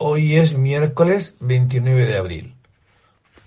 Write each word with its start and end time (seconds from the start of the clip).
Hoy 0.00 0.36
es 0.36 0.56
miércoles 0.56 1.34
29 1.40 2.06
de 2.06 2.16
abril. 2.16 2.54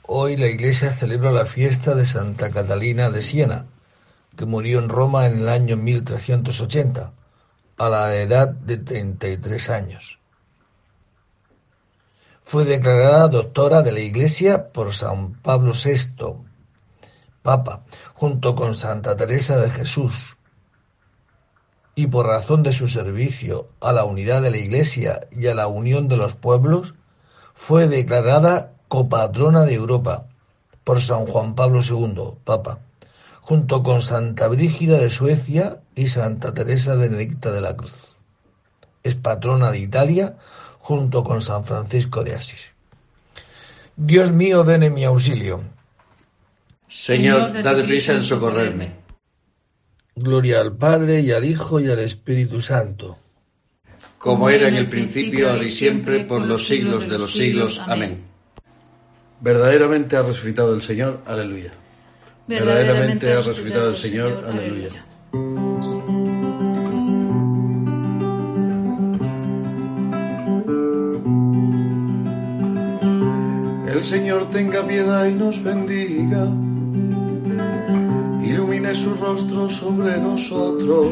Hoy 0.01 0.35
la 0.35 0.47
Iglesia 0.47 0.93
celebra 0.93 1.31
la 1.31 1.45
fiesta 1.45 1.95
de 1.95 2.05
Santa 2.05 2.51
Catalina 2.51 3.09
de 3.09 3.21
Siena, 3.21 3.67
que 4.35 4.45
murió 4.45 4.79
en 4.79 4.89
Roma 4.89 5.27
en 5.27 5.39
el 5.39 5.47
año 5.47 5.77
1380, 5.77 7.13
a 7.77 7.89
la 7.89 8.13
edad 8.17 8.49
de 8.49 8.75
33 8.75 9.69
años. 9.69 10.19
Fue 12.43 12.65
declarada 12.65 13.29
doctora 13.29 13.81
de 13.81 13.93
la 13.93 14.01
Iglesia 14.01 14.73
por 14.73 14.93
San 14.93 15.35
Pablo 15.35 15.71
VI, 15.71 16.35
Papa, 17.43 17.85
junto 18.13 18.57
con 18.57 18.75
Santa 18.75 19.15
Teresa 19.15 19.57
de 19.57 19.69
Jesús, 19.69 20.35
y 22.01 22.07
por 22.07 22.25
razón 22.25 22.63
de 22.63 22.73
su 22.73 22.87
servicio 22.87 23.67
a 23.79 23.93
la 23.93 24.05
unidad 24.05 24.41
de 24.41 24.49
la 24.49 24.57
Iglesia 24.57 25.27
y 25.31 25.45
a 25.45 25.53
la 25.53 25.67
unión 25.67 26.07
de 26.07 26.17
los 26.17 26.33
pueblos, 26.33 26.95
fue 27.53 27.87
declarada 27.87 28.73
copatrona 28.87 29.65
de 29.65 29.75
Europa 29.75 30.25
por 30.83 30.99
San 30.99 31.27
Juan 31.27 31.53
Pablo 31.53 31.81
II, 31.87 32.39
Papa, 32.43 32.79
junto 33.41 33.83
con 33.83 34.01
Santa 34.01 34.47
Brígida 34.47 34.97
de 34.97 35.11
Suecia 35.11 35.81
y 35.93 36.07
Santa 36.07 36.55
Teresa 36.55 36.95
Benedicta 36.95 37.51
de 37.51 37.61
la 37.61 37.77
Cruz. 37.77 38.17
Es 39.03 39.13
patrona 39.13 39.69
de 39.69 39.77
Italia 39.77 40.37
junto 40.79 41.23
con 41.23 41.43
San 41.43 41.65
Francisco 41.65 42.23
de 42.23 42.33
Asís. 42.33 42.71
Dios 43.95 44.31
mío, 44.31 44.63
ven 44.63 44.81
en 44.81 44.95
mi 44.95 45.03
auxilio. 45.03 45.61
Señor, 46.87 47.61
dad 47.61 47.85
prisa 47.85 48.13
en 48.13 48.23
socorrerme. 48.23 49.00
Gloria 50.15 50.59
al 50.59 50.75
Padre 50.75 51.21
y 51.21 51.31
al 51.31 51.45
Hijo 51.45 51.79
y 51.79 51.89
al 51.89 51.99
Espíritu 51.99 52.61
Santo. 52.61 53.17
Como 54.17 54.49
era 54.49 54.67
en 54.67 54.75
el 54.75 54.87
principio, 54.87 55.49
ahora 55.49 55.63
y 55.63 55.67
siempre, 55.67 56.25
por 56.25 56.45
los 56.45 56.67
siglos 56.67 57.09
de 57.09 57.17
los 57.17 57.31
siglos. 57.31 57.81
Amén. 57.87 58.23
Verdaderamente 59.39 60.15
ha 60.15 60.21
resucitado 60.21 60.75
el 60.75 60.83
Señor. 60.83 61.21
Aleluya. 61.25 61.71
Verdaderamente 62.47 63.31
ha 63.31 63.37
resucitado 63.37 63.89
el 63.89 63.97
Señor. 63.97 64.45
Aleluya. 64.45 65.05
El 73.87 74.05
Señor 74.05 74.49
tenga 74.51 74.85
piedad 74.85 75.25
y 75.25 75.33
nos 75.33 75.63
bendiga 75.63 76.47
ilumine 78.51 78.93
su 78.93 79.15
rostro 79.15 79.69
sobre 79.69 80.17
nosotros. 80.19 81.09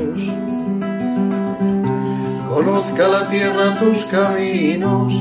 Conozca 2.53 3.07
la 3.07 3.27
tierra 3.29 3.79
tus 3.79 4.07
caminos, 4.07 5.13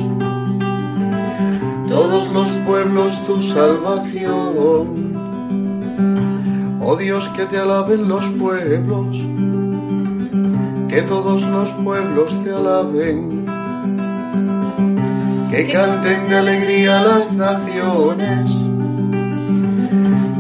todos 1.86 2.33
los 2.33 2.48
pueblos 2.66 3.24
tu 3.27 3.41
salvación. 3.41 5.16
Oh 6.80 6.96
Dios, 6.96 7.28
que 7.36 7.44
te 7.46 7.58
alaben 7.58 8.08
los 8.08 8.24
pueblos, 8.30 9.16
que 10.89 11.02
todos 11.02 11.42
los 11.42 11.70
pueblos 11.84 12.33
te 12.42 12.50
alaben. 12.50 13.46
Que 15.50 15.66
canten 15.72 16.28
de 16.28 16.36
alegría 16.36 17.00
las 17.00 17.36
naciones 17.36 18.67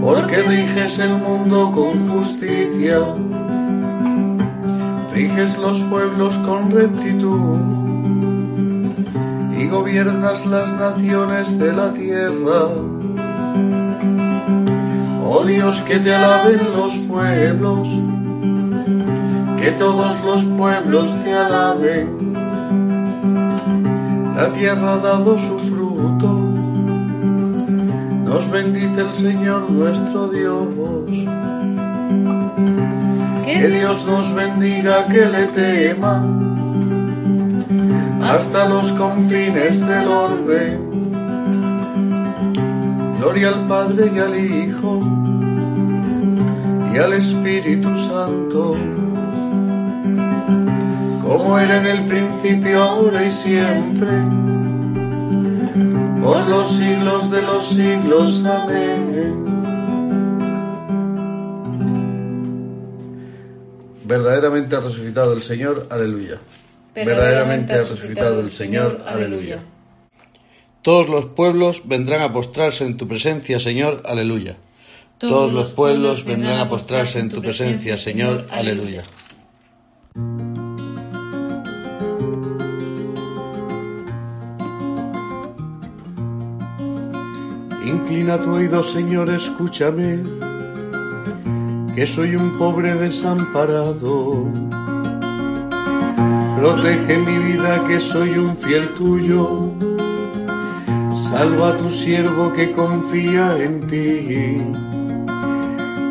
porque 0.08 0.40
riges 0.40 0.98
el 1.00 1.18
mundo 1.18 1.70
con 1.70 2.08
justicia, 2.08 2.98
riges 5.12 5.58
los 5.58 5.78
pueblos 5.80 6.34
con 6.46 6.70
rectitud 6.70 7.58
y 9.54 9.68
gobiernas 9.68 10.46
las 10.46 10.72
naciones 10.78 11.58
de 11.58 11.72
la 11.74 11.92
tierra. 11.92 12.68
Oh 15.26 15.44
Dios, 15.44 15.82
que 15.82 15.98
te 15.98 16.14
alaben 16.14 16.72
los 16.74 16.94
pueblos, 17.00 17.86
que 19.58 19.72
todos 19.72 20.24
los 20.24 20.42
pueblos 20.56 21.22
te 21.22 21.34
alaben. 21.34 22.32
La 24.34 24.48
tierra 24.54 24.94
ha 24.94 24.98
dado 25.00 25.38
su 25.38 25.58
fruto 25.58 26.47
nos 28.28 28.50
bendice 28.50 29.00
el 29.00 29.14
Señor 29.14 29.70
nuestro 29.70 30.28
Dios. 30.28 30.68
Que 33.44 33.68
Dios 33.68 34.04
nos 34.06 34.34
bendiga, 34.34 35.06
que 35.06 35.24
le 35.24 35.46
tema 35.46 36.22
hasta 38.22 38.68
los 38.68 38.92
confines 38.92 39.80
del 39.86 40.08
orbe. 40.08 40.78
Gloria 43.18 43.48
al 43.48 43.66
Padre 43.66 44.12
y 44.14 44.18
al 44.18 44.38
Hijo 44.38 45.00
y 46.92 46.98
al 46.98 47.12
Espíritu 47.14 47.88
Santo, 48.08 48.76
como 51.22 51.58
era 51.58 51.80
en 51.80 51.86
el 51.86 52.06
principio, 52.06 52.82
ahora 52.82 53.24
y 53.24 53.32
siempre 53.32 54.47
por 56.22 56.46
los 56.48 56.70
siglos 56.70 57.30
de 57.30 57.42
los 57.42 57.66
siglos. 57.66 58.44
Amén. 58.44 59.44
Verdaderamente 64.04 64.74
ha 64.76 64.80
resucitado 64.80 65.34
el 65.34 65.42
Señor, 65.42 65.86
aleluya. 65.90 66.38
Verdaderamente 66.94 67.74
ha 67.74 67.78
resucitado 67.78 68.40
el 68.40 68.48
Señor, 68.48 69.02
aleluya. 69.06 69.62
Todos 70.82 71.08
los 71.08 71.26
pueblos 71.26 71.82
vendrán 71.86 72.22
a 72.22 72.32
postrarse 72.32 72.86
en 72.86 72.96
tu 72.96 73.06
presencia, 73.06 73.60
Señor, 73.60 74.02
aleluya. 74.06 74.56
Todos 75.18 75.52
los 75.52 75.72
pueblos 75.72 76.24
vendrán 76.24 76.58
a 76.58 76.68
postrarse 76.68 77.18
en 77.18 77.28
tu 77.28 77.42
presencia, 77.42 77.96
Señor, 77.96 78.46
aleluya. 78.50 79.02
Inclina 87.88 88.36
tu 88.36 88.52
oído, 88.52 88.82
Señor, 88.82 89.30
escúchame, 89.30 90.22
que 91.94 92.06
soy 92.06 92.36
un 92.36 92.58
pobre 92.58 92.94
desamparado. 92.94 94.44
Protege 96.58 97.16
mi 97.16 97.38
vida, 97.38 97.86
que 97.86 97.98
soy 97.98 98.36
un 98.36 98.58
fiel 98.58 98.90
tuyo. 98.94 99.72
Salva 101.16 101.70
a 101.70 101.76
tu 101.78 101.90
siervo 101.90 102.52
que 102.52 102.72
confía 102.72 103.56
en 103.56 103.86
ti. 103.86 104.60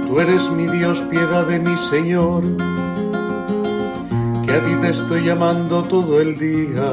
Tú 0.08 0.20
eres 0.20 0.50
mi 0.50 0.66
Dios, 0.66 1.00
piedad 1.12 1.46
de 1.46 1.60
mi 1.60 1.78
Señor, 1.78 2.42
que 4.44 4.52
a 4.52 4.62
ti 4.66 4.74
te 4.82 4.90
estoy 4.90 5.26
llamando 5.26 5.84
todo 5.84 6.20
el 6.22 6.40
día. 6.40 6.90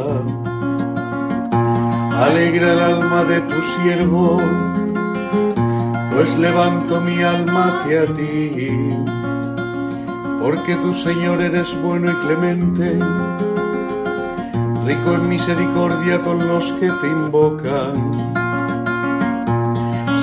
Alegra 2.19 2.73
el 2.75 2.81
alma 2.81 3.25
de 3.25 3.41
tu 3.41 3.62
siervo 3.62 4.74
pues 6.15 6.39
levanto 6.39 7.01
mi 7.01 7.21
alma 7.23 7.75
hacia 7.75 8.07
ti, 8.15 8.79
porque 10.41 10.77
tu 10.77 10.95
Señor 10.95 11.43
eres 11.43 11.77
bueno 11.83 12.13
y 12.13 12.15
clemente, 12.25 12.99
rico 14.87 15.15
en 15.15 15.29
misericordia 15.29 16.23
con 16.23 16.47
los 16.47 16.73
que 16.75 16.89
te 16.89 17.09
invocan. 17.09 18.35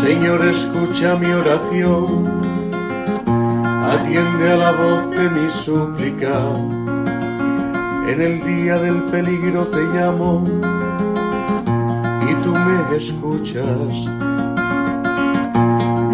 Señor, 0.01 0.47
escucha 0.47 1.17
mi 1.17 1.27
oración, 1.27 2.41
atiende 3.83 4.49
a 4.49 4.55
la 4.55 4.71
voz 4.71 5.09
de 5.11 5.29
mi 5.29 5.49
súplica. 5.49 6.39
En 8.07 8.21
el 8.21 8.43
día 8.45 8.79
del 8.79 9.03
peligro 9.03 9.67
te 9.67 9.83
llamo 9.93 10.43
y 12.29 12.33
tú 12.43 12.53
me 12.53 12.97
escuchas 12.97 14.30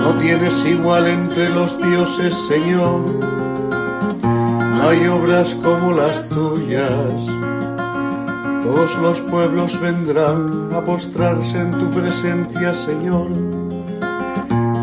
no 0.08 0.18
tienes 0.20 0.66
igual 0.66 1.06
entre 1.06 1.50
los 1.50 1.78
dioses, 1.78 2.34
Señor. 2.48 3.02
No 4.22 4.88
hay 4.88 5.06
obras 5.06 5.54
como 5.62 5.92
las 5.92 6.30
tuyas. 6.30 7.12
Todos 8.64 8.98
los 9.00 9.20
pueblos 9.22 9.78
vendrán 9.82 10.70
a 10.74 10.80
postrarse 10.80 11.60
en 11.60 11.78
tu 11.78 11.90
presencia, 11.90 12.74
Señor. 12.74 13.28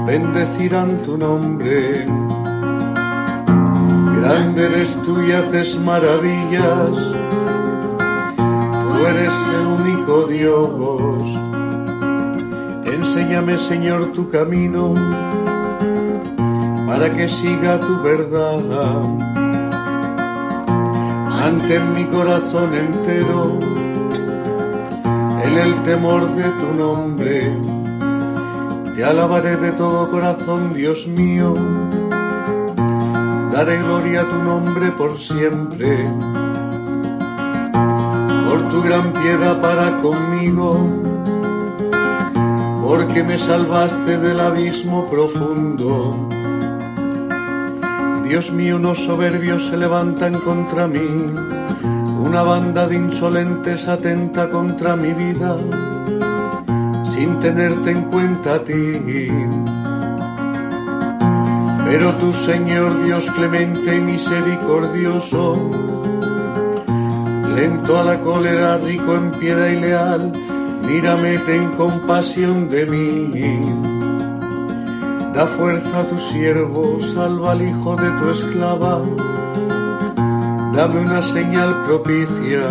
Bendecirán 0.07 1.03
tu 1.03 1.17
nombre. 1.17 2.07
Grande 4.21 4.67
eres 4.67 5.01
tú 5.07 5.23
y 5.23 5.33
haces 5.33 5.81
maravillas. 5.81 6.99
Tú 8.37 9.07
eres 9.07 9.33
el 9.55 9.67
único 9.67 10.25
Dios 10.25 11.54
Enséñame, 13.17 13.57
Señor, 13.59 14.11
tu 14.13 14.29
camino 14.29 14.93
para 16.85 17.15
que 17.15 17.29
siga 17.29 17.79
tu 17.79 18.03
verdad. 18.03 18.59
Mantén 21.29 21.95
mi 21.95 22.07
corazón 22.07 22.75
entero 22.75 23.61
en 25.45 25.59
el 25.59 25.81
temor 25.85 26.29
de 26.35 26.43
tu 26.59 26.75
nombre. 26.75 27.57
Te 28.97 29.05
alabaré 29.05 29.59
de 29.59 29.71
todo 29.71 30.11
corazón, 30.11 30.75
Dios 30.75 31.07
mío. 31.07 31.55
Daré 33.53 33.79
gloria 33.79 34.23
a 34.23 34.29
tu 34.29 34.43
nombre 34.43 34.91
por 34.91 35.21
siempre. 35.21 36.11
Por 38.45 38.69
tu 38.71 38.83
gran 38.83 39.13
piedad 39.13 39.61
para 39.61 40.03
conmigo. 40.03 41.04
Porque 42.85 43.23
me 43.23 43.39
salvaste 43.39 44.19
del 44.19 44.41
abismo 44.41 45.09
profundo. 45.09 46.29
Dios 48.25 48.53
mío, 48.53 48.77
unos 48.77 48.99
soberbios 49.01 49.67
se 49.67 49.77
levantan 49.77 50.41
contra 50.41 50.87
mí 50.87 51.01
una 52.25 52.43
banda 52.43 52.89
de 52.89 52.97
insolentes 52.97 53.87
atenta 53.87 54.49
contra 54.49 54.97
mi 54.97 55.13
vida, 55.13 55.57
sin 57.11 57.39
tenerte 57.39 57.91
en 57.91 58.03
cuenta 58.05 58.55
a 58.55 58.65
ti. 58.65 59.29
Pero 61.85 62.15
tú, 62.15 62.33
Señor 62.33 63.05
Dios 63.05 63.31
clemente 63.37 63.95
y 63.95 64.01
misericordioso, 64.01 65.71
lento 67.55 68.01
a 68.01 68.05
la 68.05 68.21
cólera, 68.21 68.79
rico 68.79 69.15
en 69.15 69.31
piedad 69.33 69.69
y 69.69 69.81
leal, 69.81 70.33
mírame, 70.87 71.39
ten 71.39 71.71
compasión 71.71 72.69
de 72.69 72.87
mí. 72.87 73.31
Da 75.35 75.47
fuerza 75.47 76.01
a 76.01 76.07
tu 76.07 76.19
siervo, 76.19 76.99
salva 77.15 77.53
al 77.53 77.63
hijo 77.63 77.97
de 77.97 78.11
tu 78.19 78.31
esclava 78.31 79.03
dame 80.75 81.01
una 81.01 81.23
señal 81.23 81.85
propicia, 81.85 82.67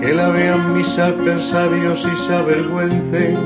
que 0.00 0.14
la 0.14 0.30
vean 0.30 0.74
mis 0.74 0.98
adversarios 0.98 2.06
y 2.10 2.16
se 2.16 2.34
avergüencen, 2.34 3.36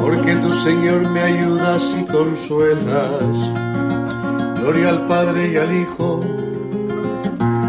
porque 0.00 0.36
tu 0.36 0.52
Señor 0.54 1.10
me 1.10 1.20
ayudas 1.20 1.94
y 2.00 2.04
consuelas. 2.04 3.34
Gloria 4.58 4.88
al 4.88 5.06
Padre 5.06 5.52
y 5.52 5.56
al 5.56 5.72
Hijo 5.76 6.20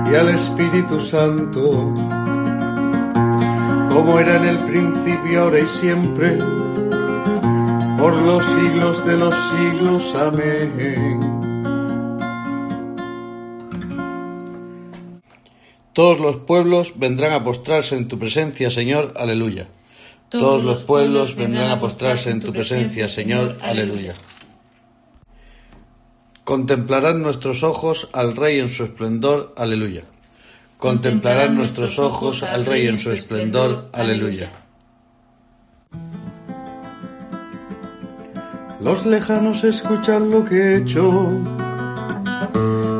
y 0.09 0.15
al 0.15 0.29
Espíritu 0.29 1.01
Santo, 1.01 1.93
como 3.99 4.17
era 4.17 4.37
en 4.37 4.45
el 4.45 4.59
principio, 4.59 5.41
ahora 5.41 5.59
y 5.59 5.67
siempre, 5.67 6.37
por 7.97 8.13
los 8.13 8.41
siglos 8.45 9.05
de 9.05 9.17
los 9.17 9.35
siglos. 9.35 10.15
Amén. 10.15 11.19
Todos 15.91 16.21
los 16.21 16.37
pueblos 16.37 16.93
vendrán 16.95 17.33
a 17.33 17.43
postrarse 17.43 17.97
en 17.97 18.07
tu 18.07 18.17
presencia, 18.17 18.71
Señor. 18.71 19.15
Aleluya. 19.17 19.67
Todos 20.29 20.63
los 20.63 20.83
pueblos 20.83 21.35
vendrán 21.35 21.69
a 21.69 21.81
postrarse 21.81 22.31
en 22.31 22.39
tu 22.39 22.53
presencia, 22.53 23.09
Señor. 23.09 23.57
Aleluya. 23.61 24.13
Contemplarán 26.45 27.21
nuestros 27.21 27.63
ojos 27.63 28.07
al 28.13 28.37
Rey 28.37 28.59
en 28.59 28.69
su 28.69 28.85
esplendor. 28.85 29.53
Aleluya. 29.57 30.05
Contemplarán 30.79 31.55
nuestros 31.55 31.99
ojos 31.99 32.41
al 32.41 32.65
Rey 32.65 32.87
en 32.87 32.97
su 32.97 33.11
esplendor. 33.11 33.89
Aleluya. 33.93 34.49
Los 38.81 39.05
lejanos 39.05 39.63
escuchan 39.63 40.31
lo 40.31 40.43
que 40.45 40.55
he 40.55 40.77
hecho 40.77 41.39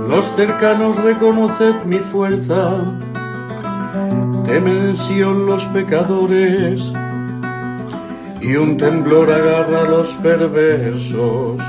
los 0.10 0.26
cercanos 0.36 1.02
reconoced 1.04 1.86
mi 1.86 2.00
fuerza, 2.00 2.72
temen 4.44 4.98
Sion 4.98 5.46
los 5.46 5.64
pecadores, 5.66 6.92
y 8.42 8.56
un 8.56 8.76
temblor 8.76 9.32
agarra 9.32 9.82
a 9.82 9.90
los 9.90 10.10
perversos. 10.16 11.62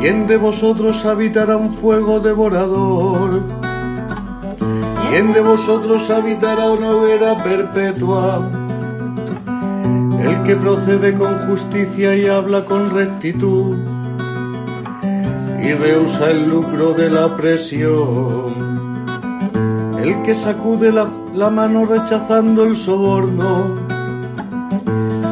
¿Quién 0.00 0.28
de 0.28 0.36
vosotros 0.36 1.04
habitará 1.04 1.56
un 1.56 1.72
fuego 1.72 2.20
devorador? 2.20 3.59
¿Quién 5.10 5.32
de 5.32 5.40
vosotros 5.40 6.08
habitará 6.10 6.70
una 6.70 6.90
hoguera 6.92 7.36
perpetua? 7.36 8.48
El 10.22 10.42
que 10.44 10.54
procede 10.54 11.14
con 11.14 11.48
justicia 11.48 12.14
y 12.14 12.26
habla 12.26 12.64
con 12.64 12.90
rectitud 12.90 13.76
y 15.62 15.72
rehúsa 15.74 16.30
el 16.30 16.48
lucro 16.48 16.94
de 16.94 17.10
la 17.10 17.36
presión. 17.36 18.70
El 20.02 20.22
que 20.22 20.34
sacude 20.34 20.90
la, 20.92 21.50
mano 21.50 21.84
rechazando 21.84 22.64
el 22.64 22.76
soborno 22.76 23.76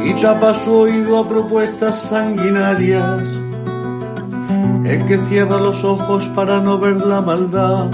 y 0.05 0.21
tapa 0.21 0.55
su 0.55 0.75
oído 0.75 1.19
a 1.19 1.29
propuestas 1.29 2.03
sanguinarias. 2.03 3.23
El 4.85 5.07
que 5.07 5.19
cierra 5.29 5.59
los 5.59 5.85
ojos 5.85 6.27
para 6.35 6.61
no 6.61 6.79
ver 6.79 6.97
la 7.07 7.21
maldad, 7.21 7.91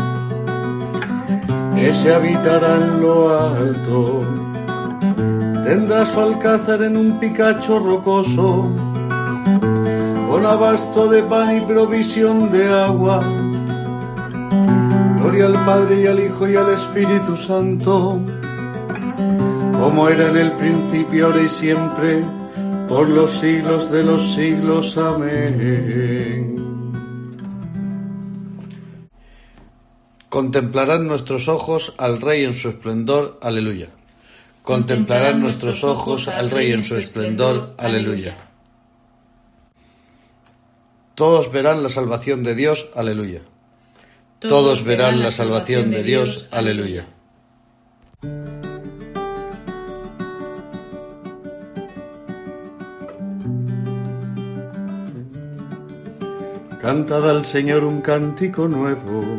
ese 1.76 2.14
habitará 2.14 2.76
en 2.76 3.02
lo 3.02 3.38
alto. 3.38 4.22
Tendrá 5.64 6.04
su 6.04 6.20
alcázar 6.20 6.82
en 6.82 6.96
un 6.96 7.18
picacho 7.18 7.78
rocoso 7.78 8.70
con 10.34 10.46
abasto 10.46 11.08
de 11.08 11.22
pan 11.22 11.56
y 11.56 11.60
provisión 11.60 12.50
de 12.50 12.68
agua. 12.68 13.20
Gloria 15.18 15.46
al 15.46 15.64
Padre 15.64 16.02
y 16.02 16.06
al 16.06 16.20
Hijo 16.20 16.48
y 16.48 16.56
al 16.56 16.70
Espíritu 16.70 17.36
Santo, 17.36 18.18
como 19.80 20.08
era 20.08 20.28
en 20.28 20.36
el 20.36 20.52
principio, 20.56 21.26
ahora 21.26 21.42
y 21.42 21.48
siempre, 21.48 22.24
por 22.88 23.08
los 23.08 23.30
siglos 23.30 23.90
de 23.90 24.02
los 24.02 24.34
siglos. 24.34 24.98
Amén. 24.98 26.63
Contemplarán 30.34 31.06
nuestros 31.06 31.46
ojos 31.46 31.94
al 31.96 32.20
Rey 32.20 32.42
en 32.42 32.54
su 32.54 32.70
esplendor. 32.70 33.38
Aleluya. 33.40 33.90
Contemplarán 34.64 35.40
nuestros 35.40 35.84
ojos 35.84 36.26
al 36.26 36.50
Rey 36.50 36.72
en 36.72 36.82
su 36.82 36.96
esplendor. 36.96 37.74
Aleluya. 37.78 38.36
Todos 41.14 41.52
verán 41.52 41.84
la 41.84 41.88
salvación 41.88 42.42
de 42.42 42.56
Dios, 42.56 42.88
aleluya. 42.96 43.42
Todos 44.40 44.82
verán 44.82 45.22
la 45.22 45.30
salvación 45.30 45.92
de 45.92 46.02
Dios, 46.02 46.48
aleluya. 46.50 47.06
Cantad 56.82 57.30
al 57.30 57.46
Señor 57.46 57.84
un 57.84 58.02
cántico 58.02 58.66
nuevo, 58.66 59.38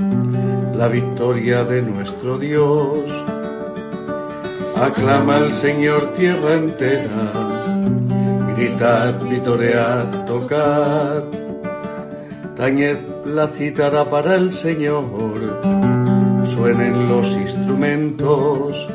la 0.81 0.87
victoria 0.87 1.63
de 1.63 1.79
nuestro 1.83 2.39
Dios. 2.39 3.05
Aclama 4.75 5.35
al 5.37 5.51
Señor 5.51 6.11
tierra 6.13 6.55
entera. 6.55 7.27
Gritad, 8.55 9.21
vitoread, 9.21 10.25
tocad, 10.25 11.25
tañed 12.55 12.97
la 13.25 13.45
cítara 13.49 14.09
para 14.09 14.33
el 14.33 14.51
Señor, 14.51 15.61
suenen 16.55 17.07
los 17.07 17.27
instrumentos, 17.33 18.87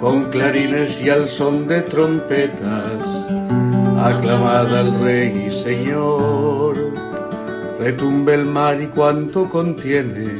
con 0.00 0.24
clarines 0.24 1.00
y 1.02 1.08
al 1.10 1.28
son 1.28 1.68
de 1.68 1.82
trompetas, 1.82 3.00
aclamad 3.96 4.76
al 4.76 5.00
Rey 5.04 5.44
y 5.46 5.50
Señor, 5.50 6.71
retumbe 7.82 8.34
el 8.34 8.44
mar 8.44 8.80
y 8.80 8.86
cuanto 8.86 9.48
contiene, 9.48 10.34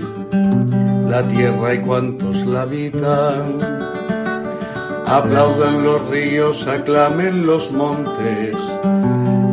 la 1.08 1.26
tierra 1.26 1.74
y 1.74 1.80
cuantos 1.80 2.46
la 2.46 2.62
habitan 2.62 3.58
Aplaudan 5.06 5.84
los 5.84 6.08
ríos, 6.08 6.66
aclamen 6.68 7.44
los 7.44 7.72
montes 7.72 8.56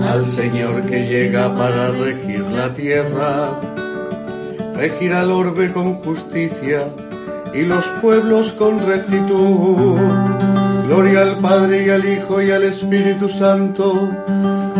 al 0.07 0.25
Señor 0.25 0.83
que 0.83 1.05
llega 1.05 1.53
para 1.55 1.91
regir 1.91 2.45
la 2.51 2.73
tierra. 2.73 3.59
Regirá 4.73 5.23
el 5.23 5.31
orbe 5.31 5.73
con 5.73 5.95
justicia, 5.95 6.87
y 7.53 7.63
los 7.63 7.85
pueblos 8.01 8.53
con 8.53 8.79
rectitud. 8.79 9.97
Gloria 10.87 11.23
al 11.23 11.37
Padre 11.37 11.85
y 11.85 11.89
al 11.89 12.05
Hijo 12.05 12.41
y 12.41 12.51
al 12.51 12.63
Espíritu 12.63 13.27
Santo, 13.27 14.09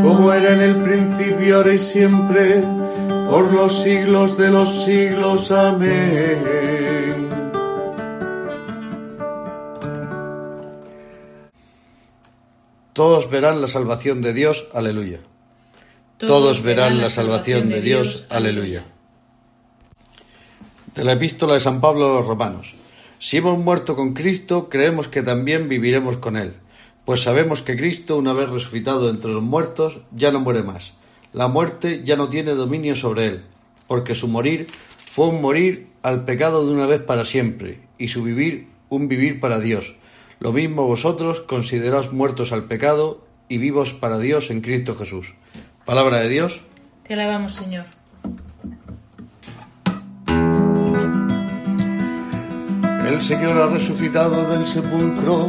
como 0.01 0.31
era 0.31 0.53
en 0.53 0.61
el 0.61 0.75
principio, 0.77 1.57
ahora 1.57 1.73
y 1.73 1.79
siempre, 1.79 2.63
por 3.29 3.53
los 3.53 3.83
siglos 3.83 4.37
de 4.37 4.49
los 4.49 4.85
siglos. 4.85 5.51
Amén. 5.51 7.29
Todos 12.93 13.29
verán 13.29 13.61
la 13.61 13.67
salvación 13.67 14.21
de 14.21 14.33
Dios. 14.33 14.67
Aleluya. 14.73 15.19
Todos 16.17 16.63
verán 16.63 16.97
la 16.99 17.09
salvación 17.09 17.69
de 17.69 17.81
Dios. 17.81 18.25
Aleluya. 18.29 18.85
De 20.95 21.03
la 21.03 21.13
epístola 21.13 21.53
de 21.53 21.59
San 21.59 21.79
Pablo 21.79 22.09
a 22.09 22.15
los 22.15 22.27
romanos. 22.27 22.73
Si 23.19 23.37
hemos 23.37 23.59
muerto 23.59 23.95
con 23.95 24.13
Cristo, 24.13 24.69
creemos 24.69 25.07
que 25.07 25.21
también 25.21 25.69
viviremos 25.69 26.17
con 26.17 26.35
Él, 26.35 26.55
pues 27.05 27.21
sabemos 27.21 27.61
que 27.61 27.75
Cristo, 27.77 28.17
una 28.17 28.33
vez 28.33 28.49
resucitado 28.49 29.09
entre 29.09 29.31
los 29.31 29.43
muertos, 29.43 29.99
ya 30.11 30.31
no 30.31 30.39
muere 30.39 30.63
más. 30.63 30.93
La 31.31 31.47
muerte 31.47 32.03
ya 32.03 32.15
no 32.15 32.29
tiene 32.29 32.55
dominio 32.55 32.95
sobre 32.95 33.27
Él, 33.27 33.43
porque 33.87 34.15
su 34.15 34.27
morir 34.27 34.67
fue 34.97 35.27
un 35.27 35.41
morir 35.41 35.87
al 36.01 36.25
pecado 36.25 36.65
de 36.65 36.73
una 36.73 36.87
vez 36.87 37.01
para 37.01 37.23
siempre, 37.23 37.81
y 37.97 38.07
su 38.07 38.23
vivir 38.23 38.67
un 38.89 39.07
vivir 39.07 39.39
para 39.39 39.59
Dios. 39.59 39.95
Lo 40.39 40.53
mismo 40.53 40.87
vosotros 40.87 41.41
consideraos 41.41 42.11
muertos 42.13 42.51
al 42.51 42.63
pecado 42.65 43.23
y 43.47 43.59
vivos 43.59 43.93
para 43.93 44.17
Dios 44.17 44.49
en 44.49 44.61
Cristo 44.61 44.95
Jesús. 44.95 45.35
Palabra 45.85 46.19
de 46.19 46.29
Dios. 46.29 46.61
Te 47.03 47.13
alabamos, 47.13 47.53
Señor. 47.53 47.85
El 53.07 53.21
Señor 53.21 53.59
ha 53.59 53.67
resucitado 53.67 54.49
del 54.51 54.65
sepulcro. 54.65 55.47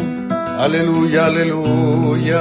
Aleluya, 0.58 1.26
aleluya. 1.26 2.40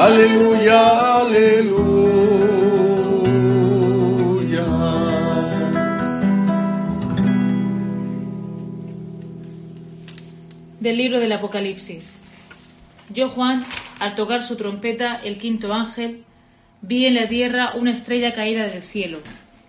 Aleluya, 0.00 1.18
aleluya. 1.18 1.84
Del 10.80 10.96
libro 10.96 11.20
del 11.20 11.30
Apocalipsis. 11.32 12.14
Yo, 13.12 13.28
Juan, 13.28 13.62
al 13.98 14.14
tocar 14.14 14.42
su 14.42 14.56
trompeta, 14.56 15.16
el 15.16 15.36
quinto 15.36 15.74
ángel, 15.74 16.24
vi 16.80 17.04
en 17.04 17.14
la 17.14 17.28
tierra 17.28 17.72
una 17.74 17.90
estrella 17.90 18.32
caída 18.32 18.68
del 18.68 18.80
cielo. 18.80 19.18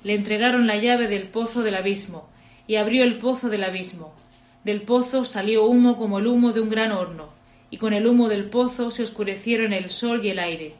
Le 0.06 0.16
entregaron 0.16 0.66
la 0.66 0.78
llave 0.78 1.10
del 1.10 1.24
pozo 1.24 1.62
del 1.62 1.76
abismo 1.76 2.30
y 2.68 2.78
abrió 2.78 3.04
el 3.04 3.18
pozo 3.18 3.50
del 3.50 3.66
abismo. 3.66 4.14
Del 4.64 4.84
pozo 4.84 5.26
salió 5.26 5.66
humo 5.66 5.98
como 5.98 6.20
el 6.20 6.28
humo 6.28 6.54
de 6.54 6.62
un 6.62 6.70
gran 6.70 6.94
horno, 6.94 7.41
y 7.72 7.78
con 7.78 7.94
el 7.94 8.06
humo 8.06 8.30
del 8.30 8.46
pozo 8.46 8.92
se 8.92 9.02
oscurecieron 9.02 9.74
el 9.74 9.90
sol 9.90 10.24
y 10.24 10.30
el 10.30 10.38
aire. 10.38 10.76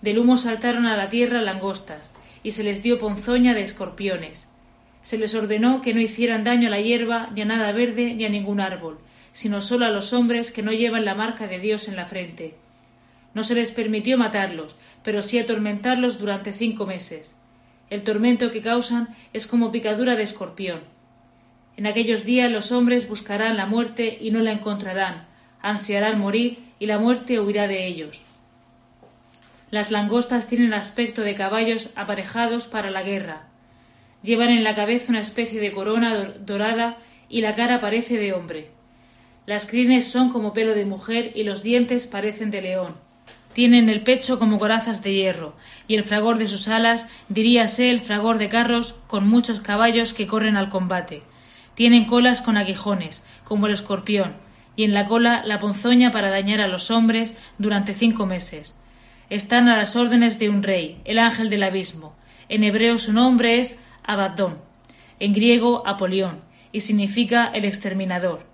Del 0.00 0.18
humo 0.18 0.38
saltaron 0.38 0.86
a 0.86 0.96
la 0.96 1.10
tierra 1.10 1.42
langostas, 1.42 2.14
y 2.42 2.52
se 2.52 2.64
les 2.64 2.82
dio 2.82 2.98
ponzoña 2.98 3.54
de 3.54 3.62
escorpiones. 3.62 4.48
Se 5.02 5.18
les 5.18 5.34
ordenó 5.34 5.82
que 5.82 5.92
no 5.92 6.00
hicieran 6.00 6.44
daño 6.44 6.68
a 6.68 6.70
la 6.70 6.80
hierba, 6.80 7.28
ni 7.34 7.42
a 7.42 7.44
nada 7.44 7.72
verde, 7.72 8.14
ni 8.14 8.24
a 8.24 8.28
ningún 8.28 8.60
árbol, 8.60 8.98
sino 9.32 9.60
solo 9.60 9.84
a 9.84 9.90
los 9.90 10.12
hombres 10.12 10.52
que 10.52 10.62
no 10.62 10.72
llevan 10.72 11.04
la 11.04 11.14
marca 11.14 11.46
de 11.46 11.58
Dios 11.58 11.88
en 11.88 11.96
la 11.96 12.04
frente. 12.04 12.54
No 13.34 13.44
se 13.44 13.54
les 13.54 13.72
permitió 13.72 14.16
matarlos, 14.16 14.76
pero 15.02 15.22
sí 15.22 15.38
atormentarlos 15.38 16.18
durante 16.18 16.52
cinco 16.52 16.86
meses. 16.86 17.36
El 17.90 18.02
tormento 18.02 18.52
que 18.52 18.60
causan 18.60 19.14
es 19.32 19.46
como 19.46 19.72
picadura 19.72 20.16
de 20.16 20.22
escorpión. 20.22 20.80
En 21.76 21.86
aquellos 21.86 22.24
días 22.24 22.50
los 22.50 22.70
hombres 22.70 23.08
buscarán 23.08 23.56
la 23.56 23.66
muerte 23.66 24.18
y 24.20 24.30
no 24.30 24.40
la 24.40 24.52
encontrarán, 24.52 25.26
ansiarán 25.62 26.18
morir 26.18 26.58
y 26.78 26.86
la 26.86 26.98
muerte 26.98 27.40
huirá 27.40 27.66
de 27.66 27.86
ellos. 27.86 28.22
Las 29.70 29.90
langostas 29.90 30.48
tienen 30.48 30.74
aspecto 30.74 31.22
de 31.22 31.34
caballos 31.34 31.90
aparejados 31.96 32.66
para 32.66 32.90
la 32.90 33.02
guerra. 33.02 33.44
Llevan 34.22 34.50
en 34.50 34.64
la 34.64 34.74
cabeza 34.74 35.06
una 35.08 35.20
especie 35.20 35.60
de 35.60 35.72
corona 35.72 36.34
dorada 36.40 36.98
y 37.28 37.40
la 37.40 37.54
cara 37.54 37.80
parece 37.80 38.18
de 38.18 38.34
hombre. 38.34 38.70
Las 39.46 39.66
crines 39.66 40.06
son 40.06 40.30
como 40.30 40.52
pelo 40.52 40.74
de 40.74 40.84
mujer 40.84 41.32
y 41.34 41.44
los 41.44 41.62
dientes 41.62 42.06
parecen 42.06 42.50
de 42.50 42.60
león. 42.60 42.96
Tienen 43.54 43.88
el 43.88 44.02
pecho 44.02 44.38
como 44.38 44.58
corazas 44.58 45.02
de 45.02 45.14
hierro, 45.14 45.54
y 45.88 45.94
el 45.94 46.04
fragor 46.04 46.38
de 46.38 46.48
sus 46.48 46.68
alas 46.68 47.08
diríase 47.28 47.90
el 47.90 48.00
fragor 48.00 48.38
de 48.38 48.48
carros 48.48 48.94
con 49.08 49.28
muchos 49.28 49.60
caballos 49.60 50.14
que 50.14 50.26
corren 50.26 50.56
al 50.56 50.70
combate. 50.70 51.22
Tienen 51.74 52.04
colas 52.04 52.40
con 52.40 52.56
aguijones, 52.56 53.24
como 53.44 53.66
el 53.66 53.72
escorpión, 53.72 54.34
y 54.76 54.84
en 54.84 54.94
la 54.94 55.06
cola 55.06 55.42
la 55.44 55.58
ponzoña 55.58 56.10
para 56.10 56.30
dañar 56.30 56.60
a 56.60 56.68
los 56.68 56.90
hombres 56.90 57.34
durante 57.58 57.94
cinco 57.94 58.26
meses. 58.26 58.74
Están 59.30 59.68
a 59.68 59.76
las 59.76 59.96
órdenes 59.96 60.38
de 60.38 60.48
un 60.48 60.62
rey, 60.62 61.00
el 61.04 61.18
ángel 61.18 61.50
del 61.50 61.62
abismo. 61.62 62.14
En 62.48 62.64
hebreo 62.64 62.98
su 62.98 63.12
nombre 63.12 63.60
es 63.60 63.78
Abaddón, 64.04 64.58
en 65.20 65.32
griego 65.32 65.86
Apolión, 65.86 66.40
y 66.72 66.80
significa 66.80 67.50
el 67.54 67.64
exterminador. 67.64 68.44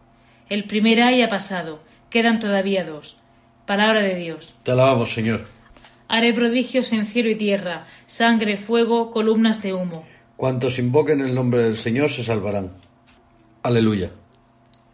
El 0.49 0.65
primer 0.65 1.03
ay 1.03 1.23
ha 1.23 1.29
pasado, 1.29 1.81
quedan 2.11 2.39
todavía 2.39 2.85
dos. 2.85 3.19
Palabra 3.67 4.03
de 4.03 4.15
Dios. 4.15 4.55
Te 4.63 4.73
alabamos, 4.73 5.13
Señor. 5.13 5.47
Haré 6.09 6.33
prodigios 6.33 6.93
en 6.93 7.05
cielo 7.05 7.29
y 7.29 7.35
tierra, 7.35 7.87
sangre, 8.07 8.57
fuego, 8.57 9.11
columnas 9.11 9.63
de 9.63 9.75
humo. 9.75 10.07
Cuantos 10.37 10.79
invoquen 10.79 11.21
el 11.21 11.35
nombre 11.35 11.63
del 11.63 11.77
Señor 11.77 12.11
se 12.11 12.25
salvarán. 12.25 12.71
Aleluya. 13.63 14.11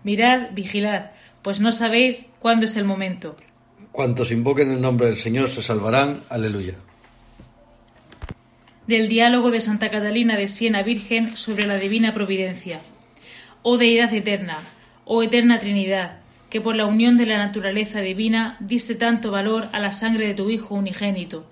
Mirad, 0.04 0.50
vigilad, 0.52 1.12
pues 1.40 1.60
no 1.60 1.72
sabéis 1.72 2.26
cuándo 2.38 2.66
es 2.66 2.76
el 2.76 2.84
momento. 2.84 3.36
Cuantos 3.90 4.30
invoquen 4.30 4.70
el 4.70 4.80
nombre 4.80 5.06
del 5.06 5.16
Señor 5.16 5.48
se 5.48 5.62
salvarán. 5.62 6.22
Aleluya. 6.28 6.74
Del 8.86 9.08
diálogo 9.08 9.50
de 9.50 9.62
Santa 9.62 9.90
Catalina 9.90 10.36
de 10.36 10.46
Siena 10.46 10.82
Virgen 10.82 11.36
sobre 11.38 11.66
la 11.66 11.78
divina 11.78 12.12
providencia. 12.12 12.80
Oh 13.62 13.78
Deidad 13.78 14.12
eterna, 14.12 14.58
oh 15.06 15.22
eterna 15.22 15.58
Trinidad, 15.58 16.18
que 16.50 16.60
por 16.60 16.76
la 16.76 16.84
unión 16.84 17.16
de 17.16 17.24
la 17.24 17.38
naturaleza 17.38 18.00
divina 18.00 18.58
diste 18.60 18.94
tanto 18.94 19.30
valor 19.30 19.68
a 19.72 19.78
la 19.78 19.90
sangre 19.90 20.26
de 20.26 20.34
tu 20.34 20.50
Hijo 20.50 20.74
unigénito. 20.74 21.46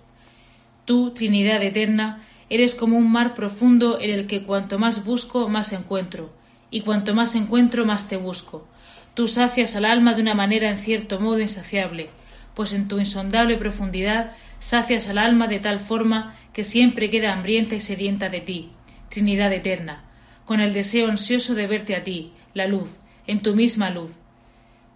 Tú, 0.85 1.13
Trinidad 1.13 1.63
eterna, 1.63 2.23
eres 2.51 2.75
como 2.75 2.99
un 2.99 3.11
mar 3.11 3.33
profundo 3.33 3.99
en 3.99 4.11
el 4.11 4.27
que 4.27 4.43
cuanto 4.43 4.79
más 4.79 5.07
busco, 5.07 5.49
más 5.49 5.73
encuentro 5.73 6.42
y 6.73 6.81
cuanto 6.81 7.15
más 7.15 7.37
encuentro, 7.37 7.85
más 7.85 8.09
te 8.09 8.17
busco. 8.17 8.67
Tú 9.15 9.29
sacias 9.29 9.77
al 9.77 9.85
alma 9.85 10.15
de 10.15 10.23
una 10.23 10.35
manera 10.35 10.71
en 10.71 10.79
cierto 10.79 11.21
modo 11.21 11.39
insaciable, 11.39 12.09
pues 12.55 12.73
en 12.73 12.89
tu 12.89 12.99
insondable 12.99 13.59
profundidad 13.59 14.33
sacias 14.59 15.09
al 15.09 15.19
alma 15.19 15.47
de 15.47 15.61
tal 15.61 15.79
forma 15.79 16.35
que 16.55 16.65
siempre 16.65 17.11
queda 17.11 17.33
hambrienta 17.33 17.75
y 17.75 17.81
sedienta 17.81 18.31
de 18.31 18.41
ti, 18.41 18.71
Trinidad 19.11 19.53
eterna, 19.53 20.05
con 20.47 20.61
el 20.61 20.73
deseo 20.73 21.09
ansioso 21.09 21.55
de 21.55 21.67
verte 21.67 21.95
a 21.95 22.05
ti, 22.05 22.33
la 22.55 22.67
luz, 22.67 22.97
en 23.27 23.41
tu 23.41 23.55
misma 23.55 23.91
luz. 23.91 24.13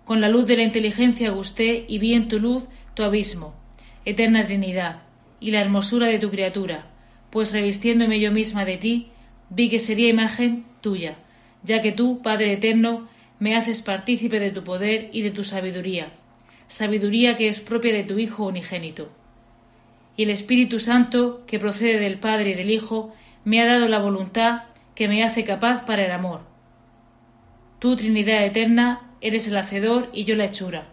Con 0.07 0.23
la 0.23 0.31
luz 0.31 0.47
de 0.47 0.57
la 0.57 0.63
inteligencia 0.63 1.31
gusté 1.31 1.85
y 1.87 1.99
vi 1.99 2.15
en 2.15 2.29
tu 2.29 2.41
luz 2.41 2.69
tu 2.95 3.03
abismo, 3.03 3.55
eterna 4.07 4.47
Trinidad, 4.47 5.03
y 5.41 5.51
la 5.51 5.61
hermosura 5.61 6.07
de 6.07 6.19
tu 6.19 6.31
criatura, 6.31 6.87
pues 7.29 7.53
revistiéndome 7.53 8.19
yo 8.19 8.33
misma 8.33 8.65
de 8.65 8.79
ti, 8.79 9.09
vi 9.51 9.69
que 9.69 9.79
sería 9.79 10.09
imagen 10.09 10.65
tuya, 10.81 11.19
ya 11.67 11.83
que 11.83 11.93
tú, 11.93 12.23
Padre 12.23 12.53
Eterno, 12.53 13.09
me 13.39 13.57
haces 13.57 13.83
partícipe 13.83 14.41
de 14.41 14.53
tu 14.53 14.63
poder 14.63 15.11
y 15.13 15.23
de 15.23 15.33
tu 15.33 15.45
sabiduría, 15.45 16.13
sabiduría 16.69 17.37
que 17.37 17.49
es 17.49 17.61
propia 17.61 17.93
de 17.93 18.05
tu 18.05 18.19
Hijo 18.19 18.47
unigénito. 18.47 19.11
Y 20.17 20.23
el 20.23 20.31
Espíritu 20.31 20.79
Santo, 20.79 21.45
que 21.47 21.59
procede 21.59 21.99
del 21.99 22.19
Padre 22.19 22.51
y 22.51 22.55
del 22.55 22.71
Hijo, 22.71 23.13
me 23.45 23.61
ha 23.61 23.67
dado 23.67 23.89
la 23.89 23.99
voluntad 23.99 24.63
que 24.95 25.09
me 25.09 25.25
hace 25.25 25.45
capaz 25.45 25.85
para 25.85 26.07
el 26.07 26.13
amor. 26.13 26.41
Tú, 27.81 27.97
Trinidad 27.97 28.45
Eterna, 28.45 29.11
eres 29.21 29.49
el 29.49 29.57
hacedor 29.57 30.09
y 30.15 30.25
yo 30.25 30.37
la 30.37 30.47
hechura. 30.47 30.87